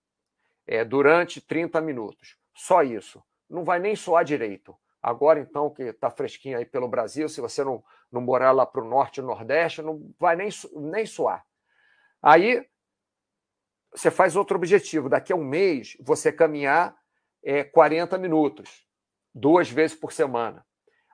[0.66, 2.36] é, durante 30 minutos.
[2.54, 3.22] Só isso.
[3.48, 4.76] Não vai nem soar direito.
[5.02, 7.82] Agora, então, que está fresquinho aí pelo Brasil, se você não,
[8.12, 11.44] não morar lá para o norte e nordeste, não vai nem, nem soar.
[12.22, 12.66] Aí,
[13.92, 15.08] você faz outro objetivo.
[15.08, 16.94] Daqui a um mês, você caminhar
[17.42, 18.86] é, 40 minutos,
[19.34, 20.64] duas vezes por semana.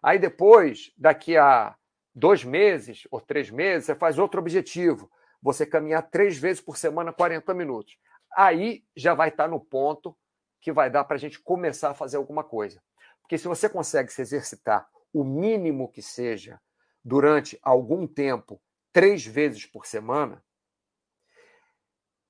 [0.03, 1.75] Aí depois, daqui a
[2.15, 5.11] dois meses ou três meses, você faz outro objetivo.
[5.43, 7.97] Você caminhar três vezes por semana, 40 minutos.
[8.35, 10.17] Aí já vai estar no ponto
[10.61, 12.83] que vai dar para a gente começar a fazer alguma coisa.
[13.21, 16.61] Porque se você consegue se exercitar o mínimo que seja
[17.05, 18.61] durante algum tempo,
[18.93, 20.43] três vezes por semana,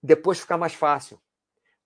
[0.02, 1.20] depois fica mais fácil.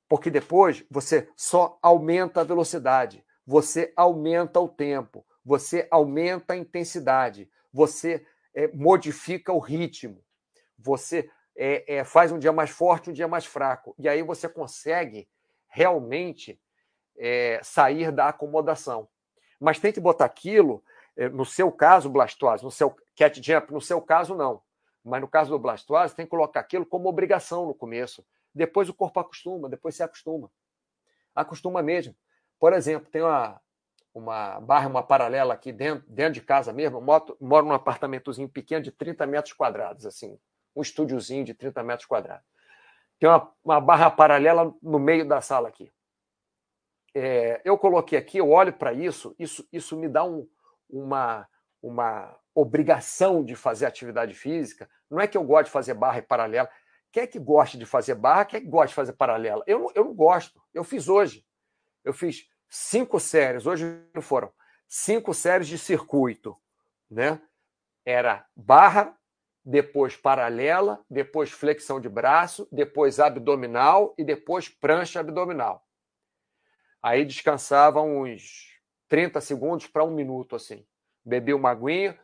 [0.08, 7.50] Porque depois você só aumenta a velocidade, você aumenta o tempo, você aumenta a intensidade,
[7.72, 10.24] você é, modifica o ritmo,
[10.78, 13.94] você é, é, faz um dia mais forte, um dia mais fraco.
[13.98, 15.28] E aí você consegue
[15.68, 16.60] realmente
[17.62, 19.06] sair da acomodação.
[19.60, 20.82] Mas tem que botar aquilo,
[21.32, 24.62] no seu caso, blastose, no seu cat jump, no seu caso, não.
[25.04, 28.24] Mas no caso do blastose, tem que colocar aquilo como obrigação no começo.
[28.54, 30.50] Depois o corpo acostuma, depois se acostuma.
[31.34, 32.14] Acostuma mesmo.
[32.58, 33.60] Por exemplo, tem uma,
[34.12, 36.98] uma barra, uma paralela aqui dentro, dentro de casa mesmo.
[36.98, 40.38] Eu moro, moro num apartamentozinho pequeno de 30 metros quadrados, assim,
[40.74, 42.46] um estúdiozinho de 30 metros quadrados.
[43.18, 45.92] Tem uma, uma barra paralela no meio da sala aqui.
[47.14, 50.48] É, eu coloquei aqui, eu olho para isso, isso, isso me dá um,
[50.88, 51.48] uma,
[51.82, 54.88] uma obrigação de fazer atividade física.
[55.10, 56.70] Não é que eu gosto de fazer barra e paralela.
[57.12, 58.44] Quem é que gosta de fazer barra?
[58.44, 59.64] Quem é que gosta de fazer paralela?
[59.66, 60.62] Eu não, eu não gosto.
[60.72, 61.44] Eu fiz hoje.
[62.04, 63.84] Eu fiz cinco séries, hoje
[64.22, 64.52] foram,
[64.88, 66.56] cinco séries de circuito,
[67.10, 67.40] né?
[68.04, 69.18] Era barra,
[69.70, 75.86] depois paralela, depois flexão de braço, depois abdominal e depois prancha abdominal.
[77.00, 78.76] Aí descansava uns
[79.08, 80.84] 30 segundos para um minuto, assim.
[81.24, 82.18] Bebia uma aguinha,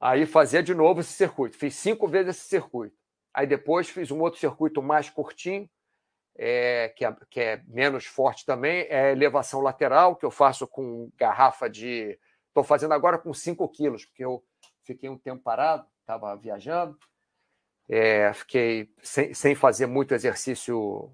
[0.00, 1.56] aí fazia de novo esse circuito.
[1.56, 2.96] Fiz cinco vezes esse circuito.
[3.34, 5.68] Aí depois fiz um outro circuito mais curtinho,
[6.36, 11.10] é, que, é, que, é, menos forte também, é elevação lateral, que eu faço com
[11.16, 12.16] garrafa de.
[12.46, 14.44] Estou fazendo agora com 5 quilos, porque eu
[14.84, 16.96] fiquei um tempo parado, estava viajando,
[17.88, 21.12] é, fiquei sem, sem fazer muito exercício,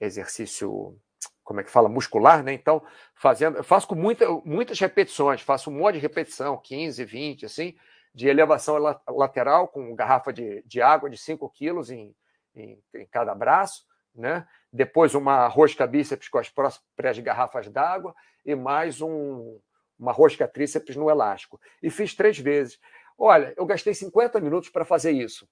[0.00, 0.98] exercício,
[1.42, 2.52] como é que fala, muscular, né?
[2.52, 2.84] Então,
[3.14, 7.76] fazendo, eu faço com muita, muitas repetições, faço um monte de repetição, 15, 20, assim,
[8.14, 8.76] de elevação
[9.08, 12.14] lateral, com garrafa de, de água de 5 quilos em,
[12.54, 13.84] em, em cada braço
[14.14, 14.46] né?
[14.72, 18.14] depois uma rosca bíceps com as próprias garrafas d'água
[18.44, 19.58] e mais um,
[19.98, 21.60] uma rosca tríceps no elástico.
[21.82, 22.78] E fiz três vezes.
[23.16, 25.48] Olha, eu gastei 50 minutos para fazer isso.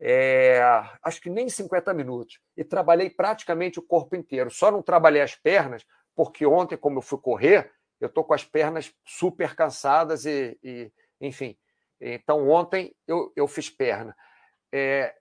[0.00, 0.60] É,
[1.02, 2.40] acho que nem 50 minutos.
[2.56, 4.50] E trabalhei praticamente o corpo inteiro.
[4.50, 5.84] Só não trabalhei as pernas,
[6.14, 7.70] porque ontem, como eu fui correr,
[8.00, 10.90] eu estou com as pernas super cansadas e, e,
[11.20, 11.56] enfim.
[12.00, 14.16] Então, ontem eu, eu fiz perna.
[14.72, 15.14] É,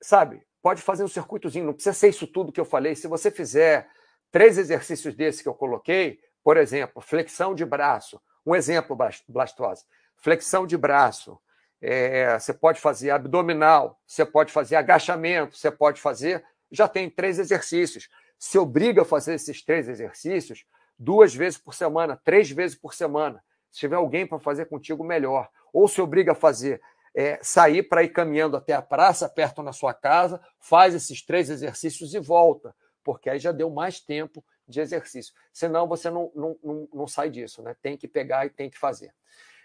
[0.00, 2.94] sabe, pode fazer um circuitozinho, não precisa ser isso tudo que eu falei.
[2.94, 3.90] Se você fizer
[4.30, 8.96] três exercícios desses que eu coloquei, por exemplo, flexão de braço, um exemplo,
[9.28, 9.84] blastose,
[10.20, 11.38] flexão de braço,
[11.80, 16.44] é, você pode fazer abdominal, você pode fazer agachamento, você pode fazer.
[16.70, 18.08] Já tem três exercícios.
[18.38, 20.64] Se obriga a fazer esses três exercícios
[20.98, 23.42] duas vezes por semana, três vezes por semana.
[23.70, 25.48] Se tiver alguém para fazer contigo, melhor.
[25.72, 26.80] Ou se obriga a fazer
[27.14, 31.50] é, sair para ir caminhando até a praça, perto na sua casa, faz esses três
[31.50, 35.34] exercícios e volta, porque aí já deu mais tempo de exercício.
[35.52, 37.74] Senão você não, não, não, não sai disso, né?
[37.82, 39.12] Tem que pegar e tem que fazer.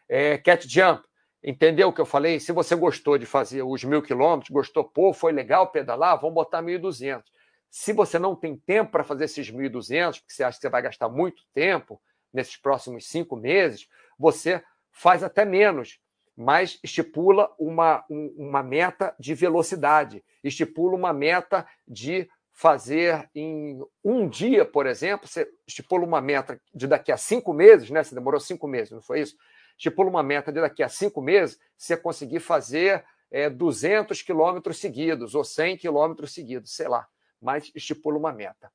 [0.08, 1.04] É, cat jump,
[1.44, 2.40] entendeu o que eu falei?
[2.40, 6.62] Se você gostou de fazer os mil quilômetros, gostou, pô, foi legal pedalar, vamos botar
[6.62, 7.24] 1.200.
[7.70, 10.82] Se você não tem tempo para fazer esses 1.200, porque você acha que você vai
[10.82, 12.02] gastar muito tempo
[12.34, 13.88] nesses próximos cinco meses,
[14.18, 16.00] você faz até menos,
[16.38, 24.64] mas estipula uma, uma meta de velocidade, estipula uma meta de fazer em um dia,
[24.64, 28.02] por exemplo, você estipula uma meta de daqui a cinco meses, né?
[28.02, 29.36] Você demorou cinco meses, não foi isso?
[29.78, 35.36] Estipula uma meta de daqui a cinco meses, você conseguir fazer é, 200 quilômetros seguidos
[35.36, 37.08] ou 100 quilômetros seguidos, sei lá,
[37.42, 38.72] mas estipula uma meta.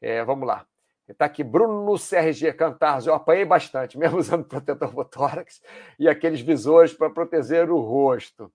[0.00, 0.66] É, vamos lá.
[1.08, 3.08] Está aqui, Bruno CRG Cantarzo.
[3.08, 5.62] Eu apanhei bastante, mesmo usando protetor botórax
[5.98, 8.52] e aqueles visores para proteger o rosto.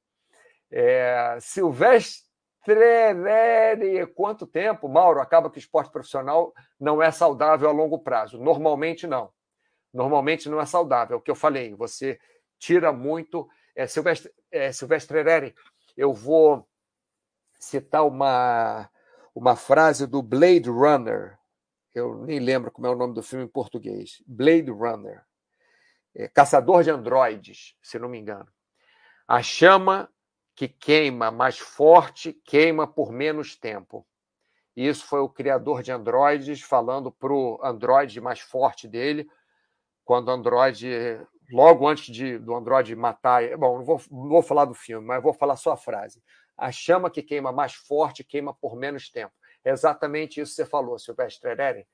[0.70, 2.32] É, Silvestre
[4.16, 5.20] quanto tempo, Mauro?
[5.20, 8.40] Acaba que o esporte profissional não é saudável a longo prazo.
[8.40, 9.32] Normalmente não.
[9.94, 11.16] Normalmente não é saudável.
[11.16, 12.20] É o que eu falei, você
[12.58, 13.48] tira muito.
[13.76, 15.56] É, Silvestre, é, Silvestre Trelere,
[15.98, 16.68] eu vou
[17.60, 18.90] citar uma,
[19.34, 21.38] uma frase do Blade Runner.
[21.94, 24.24] Eu nem lembro como é o nome do filme em português.
[24.26, 25.24] Blade Runner.
[26.16, 28.48] É, Caçador de Androides, se não me engano.
[29.28, 30.10] A chama
[30.56, 34.06] que queima mais forte, queima por menos tempo.
[34.76, 39.30] Isso foi o criador de Androids falando para o Android mais forte dele,
[40.04, 40.88] quando o Android,
[41.52, 43.56] logo antes de, do Android matar.
[43.58, 46.22] Bom, não vou, não vou falar do filme, mas vou falar só a frase.
[46.58, 49.34] A chama que queima mais forte queima por menos tempo.
[49.64, 51.86] É exatamente isso que você falou, Silvestre Eren.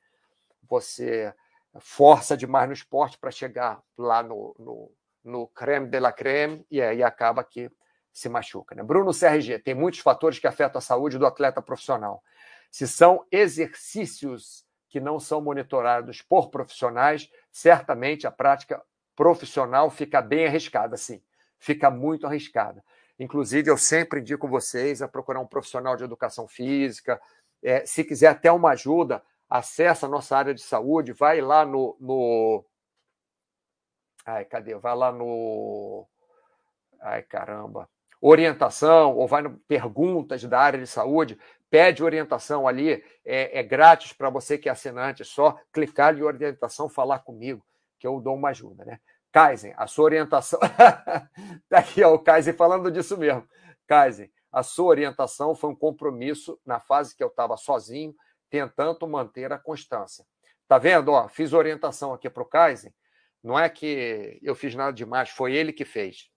[0.69, 1.33] Você
[1.79, 4.91] força demais no esporte para chegar lá no, no,
[5.23, 7.69] no creme de la creme e aí acaba que
[8.11, 8.73] se machuca.
[8.73, 8.83] Né?
[8.83, 12.23] Bruno CRG, tem muitos fatores que afetam a saúde do atleta profissional.
[12.71, 14.66] Se são exercícios
[14.97, 18.81] que não são monitorados por profissionais, certamente a prática
[19.15, 21.21] profissional fica bem arriscada, sim.
[21.59, 22.83] Fica muito arriscada.
[23.19, 27.21] Inclusive, eu sempre indico vocês a procurar um profissional de educação física.
[27.61, 31.95] É, se quiser até uma ajuda, acessa a nossa área de saúde, vai lá no.
[31.99, 32.65] no...
[34.25, 34.75] Ai, cadê?
[34.75, 36.07] Vai lá no.
[36.99, 37.87] Ai, caramba
[38.21, 41.37] orientação ou vai no perguntas da área de saúde,
[41.69, 46.21] pede orientação ali, é, é grátis para você que é assinante, é só clicar em
[46.21, 47.65] orientação, falar comigo,
[47.99, 48.99] que eu dou uma ajuda, né?
[49.31, 50.59] Kaizen, a sua orientação.
[51.69, 53.47] tá aqui, ó, o Kaizen falando disso mesmo.
[53.85, 58.15] Kaizen, a sua orientação foi um compromisso na fase que eu estava sozinho,
[58.49, 60.25] tentando manter a constância.
[60.67, 61.11] Tá vendo?
[61.11, 62.93] Ó, fiz orientação aqui para o Kaizen.
[63.43, 66.29] Não é que eu fiz nada demais, foi ele que fez.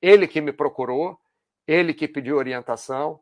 [0.00, 1.18] Ele que me procurou,
[1.66, 3.20] ele que pediu orientação.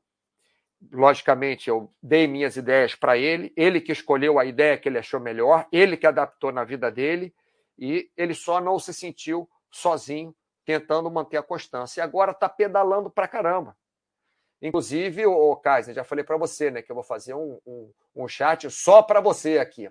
[0.92, 5.20] Logicamente, eu dei minhas ideias para ele, ele que escolheu a ideia que ele achou
[5.20, 7.34] melhor, ele que adaptou na vida dele,
[7.78, 12.00] e ele só não se sentiu sozinho, tentando manter a constância.
[12.00, 13.76] E agora está pedalando para caramba.
[14.62, 18.28] Inclusive, o Kaiser, já falei para você, né, que eu vou fazer um, um, um
[18.28, 19.90] chat só para você aqui.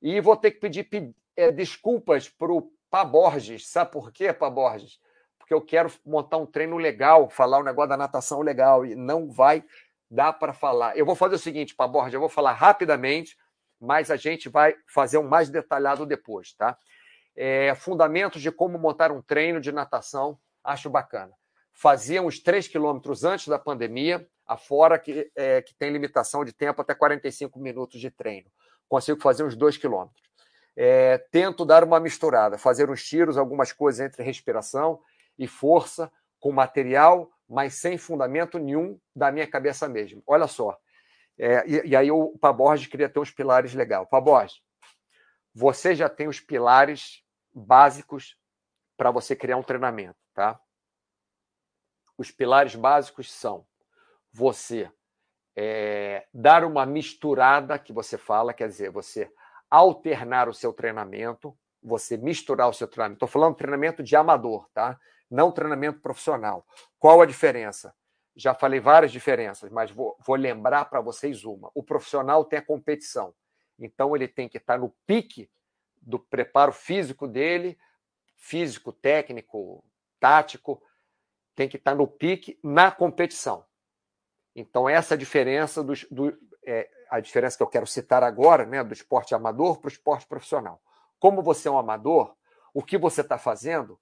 [0.00, 0.88] E vou ter que pedir
[1.36, 3.66] é, desculpas para o Pá Borges.
[3.66, 5.00] Sabe por quê, Pá Borges?
[5.48, 9.30] porque eu quero montar um treino legal, falar um negócio da natação legal, e não
[9.30, 9.64] vai
[10.10, 10.96] dar para falar.
[10.96, 13.36] Eu vou fazer o seguinte, Paborja, eu vou falar rapidamente,
[13.80, 16.76] mas a gente vai fazer um mais detalhado depois, tá?
[17.36, 21.32] É, fundamentos de como montar um treino de natação, acho bacana.
[21.72, 26.80] Fazia uns 3 quilômetros antes da pandemia, afora que, é, que tem limitação de tempo
[26.80, 28.50] até 45 minutos de treino.
[28.88, 30.20] Consigo fazer uns 2 quilômetros.
[30.74, 35.00] É, tento dar uma misturada, fazer uns tiros, algumas coisas entre respiração
[35.38, 40.22] e força com material, mas sem fundamento nenhum da minha cabeça mesmo.
[40.26, 40.78] Olha só.
[41.38, 44.08] É, e, e, aí o Paborges queria ter uns pilares legais.
[44.08, 44.60] Paborges,
[45.54, 47.22] você já tem os pilares
[47.54, 48.36] básicos
[48.96, 50.60] para você criar um treinamento, tá?
[52.16, 53.64] Os pilares básicos são
[54.32, 54.90] você
[55.56, 59.32] é, dar uma misturada que você fala, quer dizer, você
[59.70, 63.16] alternar o seu treinamento, você misturar o seu treinamento.
[63.16, 64.98] Estou falando treinamento de amador, tá?
[65.30, 66.66] Não treinamento profissional.
[66.98, 67.94] Qual a diferença?
[68.34, 71.70] Já falei várias diferenças, mas vou, vou lembrar para vocês uma.
[71.74, 73.34] O profissional tem a competição,
[73.78, 75.50] então ele tem que estar no pique
[76.00, 77.78] do preparo físico dele,
[78.36, 79.84] físico, técnico,
[80.20, 80.82] tático,
[81.54, 83.64] tem que estar no pique na competição.
[84.54, 88.82] Então, essa é diferença dos, do, é, a diferença que eu quero citar agora, né,
[88.84, 90.80] do esporte amador para o esporte profissional.
[91.18, 92.34] Como você é um amador,
[92.72, 93.98] o que você está fazendo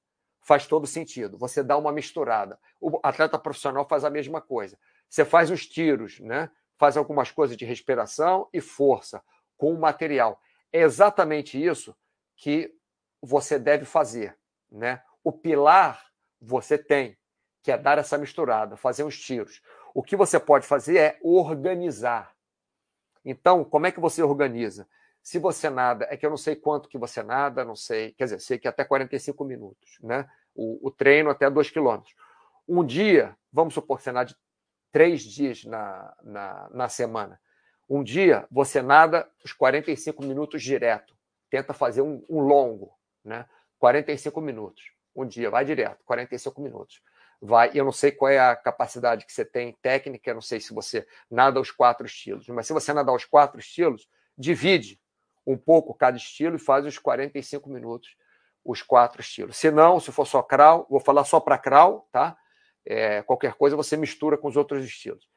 [0.46, 1.36] faz todo sentido.
[1.36, 2.58] Você dá uma misturada.
[2.80, 4.78] O atleta profissional faz a mesma coisa.
[5.08, 6.50] Você faz os tiros, né?
[6.78, 9.22] faz algumas coisas de respiração e força
[9.56, 10.40] com o material.
[10.72, 11.96] É exatamente isso
[12.36, 12.72] que
[13.20, 14.36] você deve fazer.
[14.70, 15.00] Né?
[15.26, 16.06] o pilar
[16.40, 17.18] você tem,
[17.60, 19.60] que é dar essa misturada, fazer uns tiros.
[19.92, 22.32] O que você pode fazer é organizar.
[23.24, 24.88] Então, como é que você organiza?
[25.26, 28.26] Se você nada, é que eu não sei quanto que você nada, não sei, quer
[28.26, 30.24] dizer, sei que até 45 minutos, né?
[30.54, 32.14] O, o treino até 2 quilômetros.
[32.68, 34.12] Um dia, vamos supor que você
[34.92, 37.40] três dias na, na, na semana.
[37.90, 41.12] Um dia você nada os 45 minutos direto.
[41.50, 43.46] Tenta fazer um, um longo, né?
[43.80, 44.92] 45 minutos.
[45.12, 47.02] Um dia, vai direto, 45 minutos.
[47.40, 50.60] Vai, eu não sei qual é a capacidade que você tem técnica, eu não sei
[50.60, 54.08] se você nada os quatro estilos, mas se você nadar os quatro estilos,
[54.38, 55.00] divide
[55.46, 58.16] um pouco cada estilo e faz os 45 minutos
[58.64, 59.56] os quatro estilos.
[59.56, 62.36] Se não, se for só crawl, vou falar só para crawl, tá?
[62.84, 65.28] É, qualquer coisa você mistura com os outros estilos.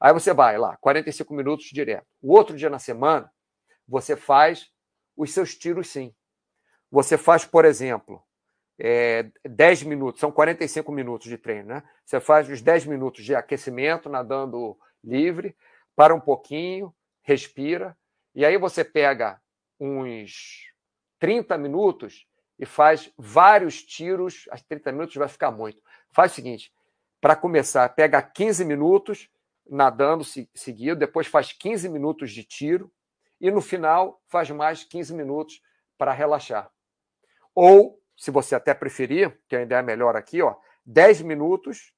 [0.00, 2.06] Aí você vai lá, 45 minutos direto.
[2.22, 3.30] O outro dia na semana,
[3.88, 4.70] você faz
[5.16, 6.14] os seus tiros sim.
[6.90, 8.22] Você faz, por exemplo,
[8.78, 11.82] é, 10 minutos, são 45 minutos de treino, né?
[12.04, 15.56] Você faz os 10 minutos de aquecimento, nadando livre,
[15.94, 17.96] para um pouquinho, respira,
[18.34, 19.40] e aí você pega
[19.78, 20.72] uns
[21.18, 22.26] 30 minutos
[22.58, 24.46] e faz vários tiros.
[24.50, 25.82] As 30 minutos vai ficar muito.
[26.10, 26.72] Faz o seguinte:
[27.20, 29.30] para começar, pega 15 minutos
[29.68, 30.24] nadando
[30.54, 32.92] seguido, depois faz 15 minutos de tiro
[33.40, 35.60] e no final faz mais 15 minutos
[35.98, 36.70] para relaxar.
[37.54, 41.92] Ou, se você até preferir, que ainda é melhor aqui, ó, 10 minutos,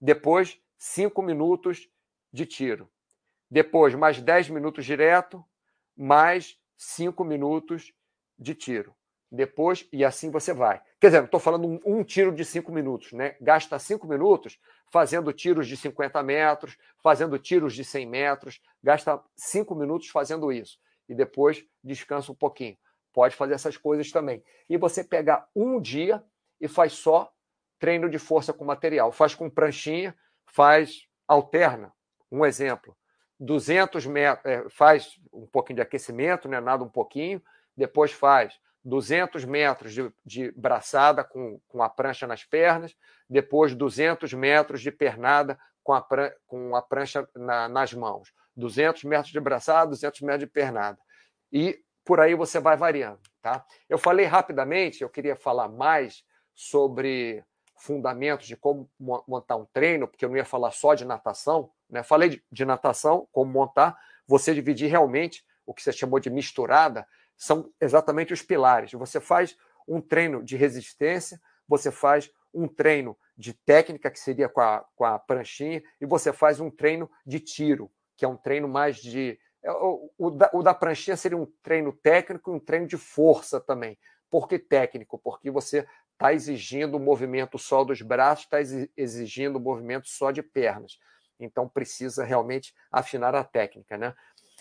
[0.00, 1.88] depois 5 minutos
[2.32, 2.90] de tiro.
[3.50, 5.44] Depois mais 10 minutos direto,
[5.96, 7.92] mais 5 minutos
[8.38, 8.94] de tiro
[9.30, 10.80] depois, e assim você vai.
[11.00, 13.36] Quer dizer, estou falando um, um, tiro de cinco minutos, né?
[13.40, 14.58] Gasta cinco minutos
[14.90, 20.78] fazendo tiros de 50 metros, fazendo tiros de 100 metros, gasta cinco minutos fazendo isso.
[21.08, 22.76] E depois descansa um pouquinho.
[23.12, 24.42] Pode fazer essas coisas também.
[24.68, 26.22] E você pega um dia
[26.60, 27.30] e faz só
[27.78, 29.12] treino de força com material.
[29.12, 30.16] Faz com pranchinha,
[30.46, 31.92] faz, alterna.
[32.30, 32.96] Um exemplo.
[33.38, 36.60] 200 metros, é, faz um pouquinho de aquecimento, né?
[36.60, 37.42] nada um pouquinho,
[37.76, 42.96] depois faz 200 metros de, de braçada com, com a prancha nas pernas,
[43.28, 49.04] depois 200 metros de pernada com a, pran com a prancha na, nas mãos, 200
[49.04, 50.98] metros de braçada, 200 metros de pernada.
[51.52, 53.20] E por aí você vai variando.
[53.40, 53.64] Tá?
[53.88, 56.24] Eu falei rapidamente, eu queria falar mais
[56.54, 57.44] sobre
[57.76, 61.70] fundamentos de como montar um treino, porque eu não ia falar só de natação.
[61.88, 62.02] Né?
[62.02, 67.06] Falei de, de natação, como montar, você dividir realmente o que você chamou de misturada
[67.36, 68.92] são exatamente os pilares.
[68.92, 74.60] Você faz um treino de resistência, você faz um treino de técnica, que seria com
[74.60, 78.68] a, com a pranchinha, e você faz um treino de tiro, que é um treino
[78.68, 79.38] mais de.
[79.62, 82.96] É, o, o, da, o da pranchinha seria um treino técnico e um treino de
[82.96, 83.98] força também.
[84.30, 85.18] Por que técnico?
[85.18, 88.58] Porque você está exigindo o movimento só dos braços, está
[88.96, 90.98] exigindo o movimento só de pernas.
[91.38, 94.14] Então precisa realmente afinar a técnica, né?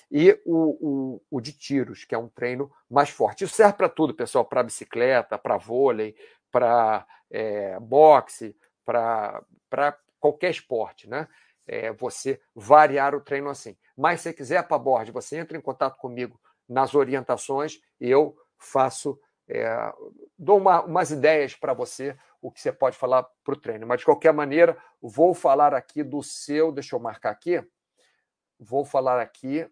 [0.10, 3.44] e o, o, o de tiros, que é um treino mais forte.
[3.44, 6.16] Isso serve para tudo, pessoal, para bicicleta, para vôlei,
[6.52, 8.56] para é, boxe,
[8.86, 9.44] para
[10.20, 11.28] qualquer esporte, né?
[11.68, 13.76] É, você variar o treino assim.
[13.96, 19.20] Mas se quiser para board, você entra em contato comigo nas orientações e eu faço,
[19.50, 19.68] é,
[20.40, 23.88] dou uma, umas ideias para você, o que você pode falar para o treino.
[23.88, 27.64] Mas de qualquer maneira, vou falar aqui do seu, deixa eu marcar aqui,
[28.60, 29.68] vou falar aqui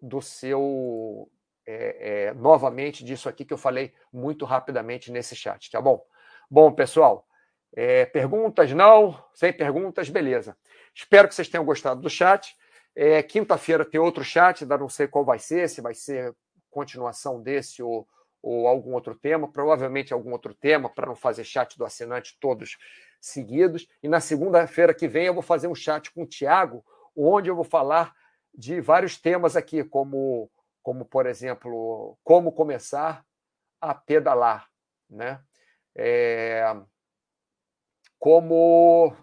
[0.00, 1.30] do seu.
[1.66, 6.02] É, é, novamente disso aqui que eu falei muito rapidamente nesse chat, tá bom?
[6.50, 7.26] Bom, pessoal,
[7.74, 9.22] é, perguntas não?
[9.34, 10.56] Sem perguntas, beleza.
[10.94, 12.56] Espero que vocês tenham gostado do chat.
[12.96, 16.34] É, Quinta-feira tem outro chat, ainda não sei qual vai ser, se vai ser
[16.70, 18.08] continuação desse ou,
[18.42, 22.76] ou algum outro tema, provavelmente algum outro tema, para não fazer chat do assinante todos
[23.20, 23.86] seguidos.
[24.02, 26.84] E na segunda-feira que vem eu vou fazer um chat com o Tiago,
[27.16, 28.14] onde eu vou falar
[28.54, 30.50] de vários temas aqui, como,
[30.82, 33.24] como por exemplo, como começar
[33.80, 34.68] a pedalar,
[35.08, 35.40] né?
[35.94, 36.62] É,
[38.18, 39.16] como.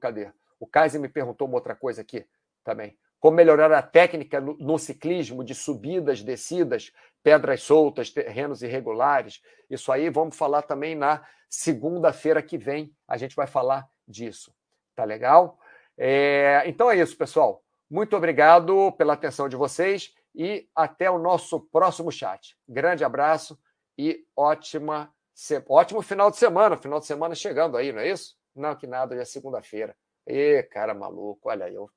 [0.00, 0.32] Cadê?
[0.58, 2.26] O Kaiser me perguntou uma outra coisa aqui
[2.64, 2.98] também.
[3.18, 9.40] Como melhorar a técnica no, no ciclismo de subidas, descidas, pedras soltas, terrenos irregulares.
[9.68, 12.94] Isso aí vamos falar também na segunda-feira que vem.
[13.08, 14.54] A gente vai falar disso.
[14.94, 15.58] Tá legal?
[15.98, 17.62] É, então é isso, pessoal.
[17.90, 22.56] Muito obrigado pela atenção de vocês e até o nosso próximo chat.
[22.68, 23.58] Grande abraço
[23.98, 25.12] e ótima,
[25.68, 26.76] ótimo final de semana.
[26.76, 28.36] Final de semana chegando aí, não é isso?
[28.54, 29.96] Não, que nada, já é segunda-feira.
[30.26, 31.88] Ê, cara maluco, olha aí, eu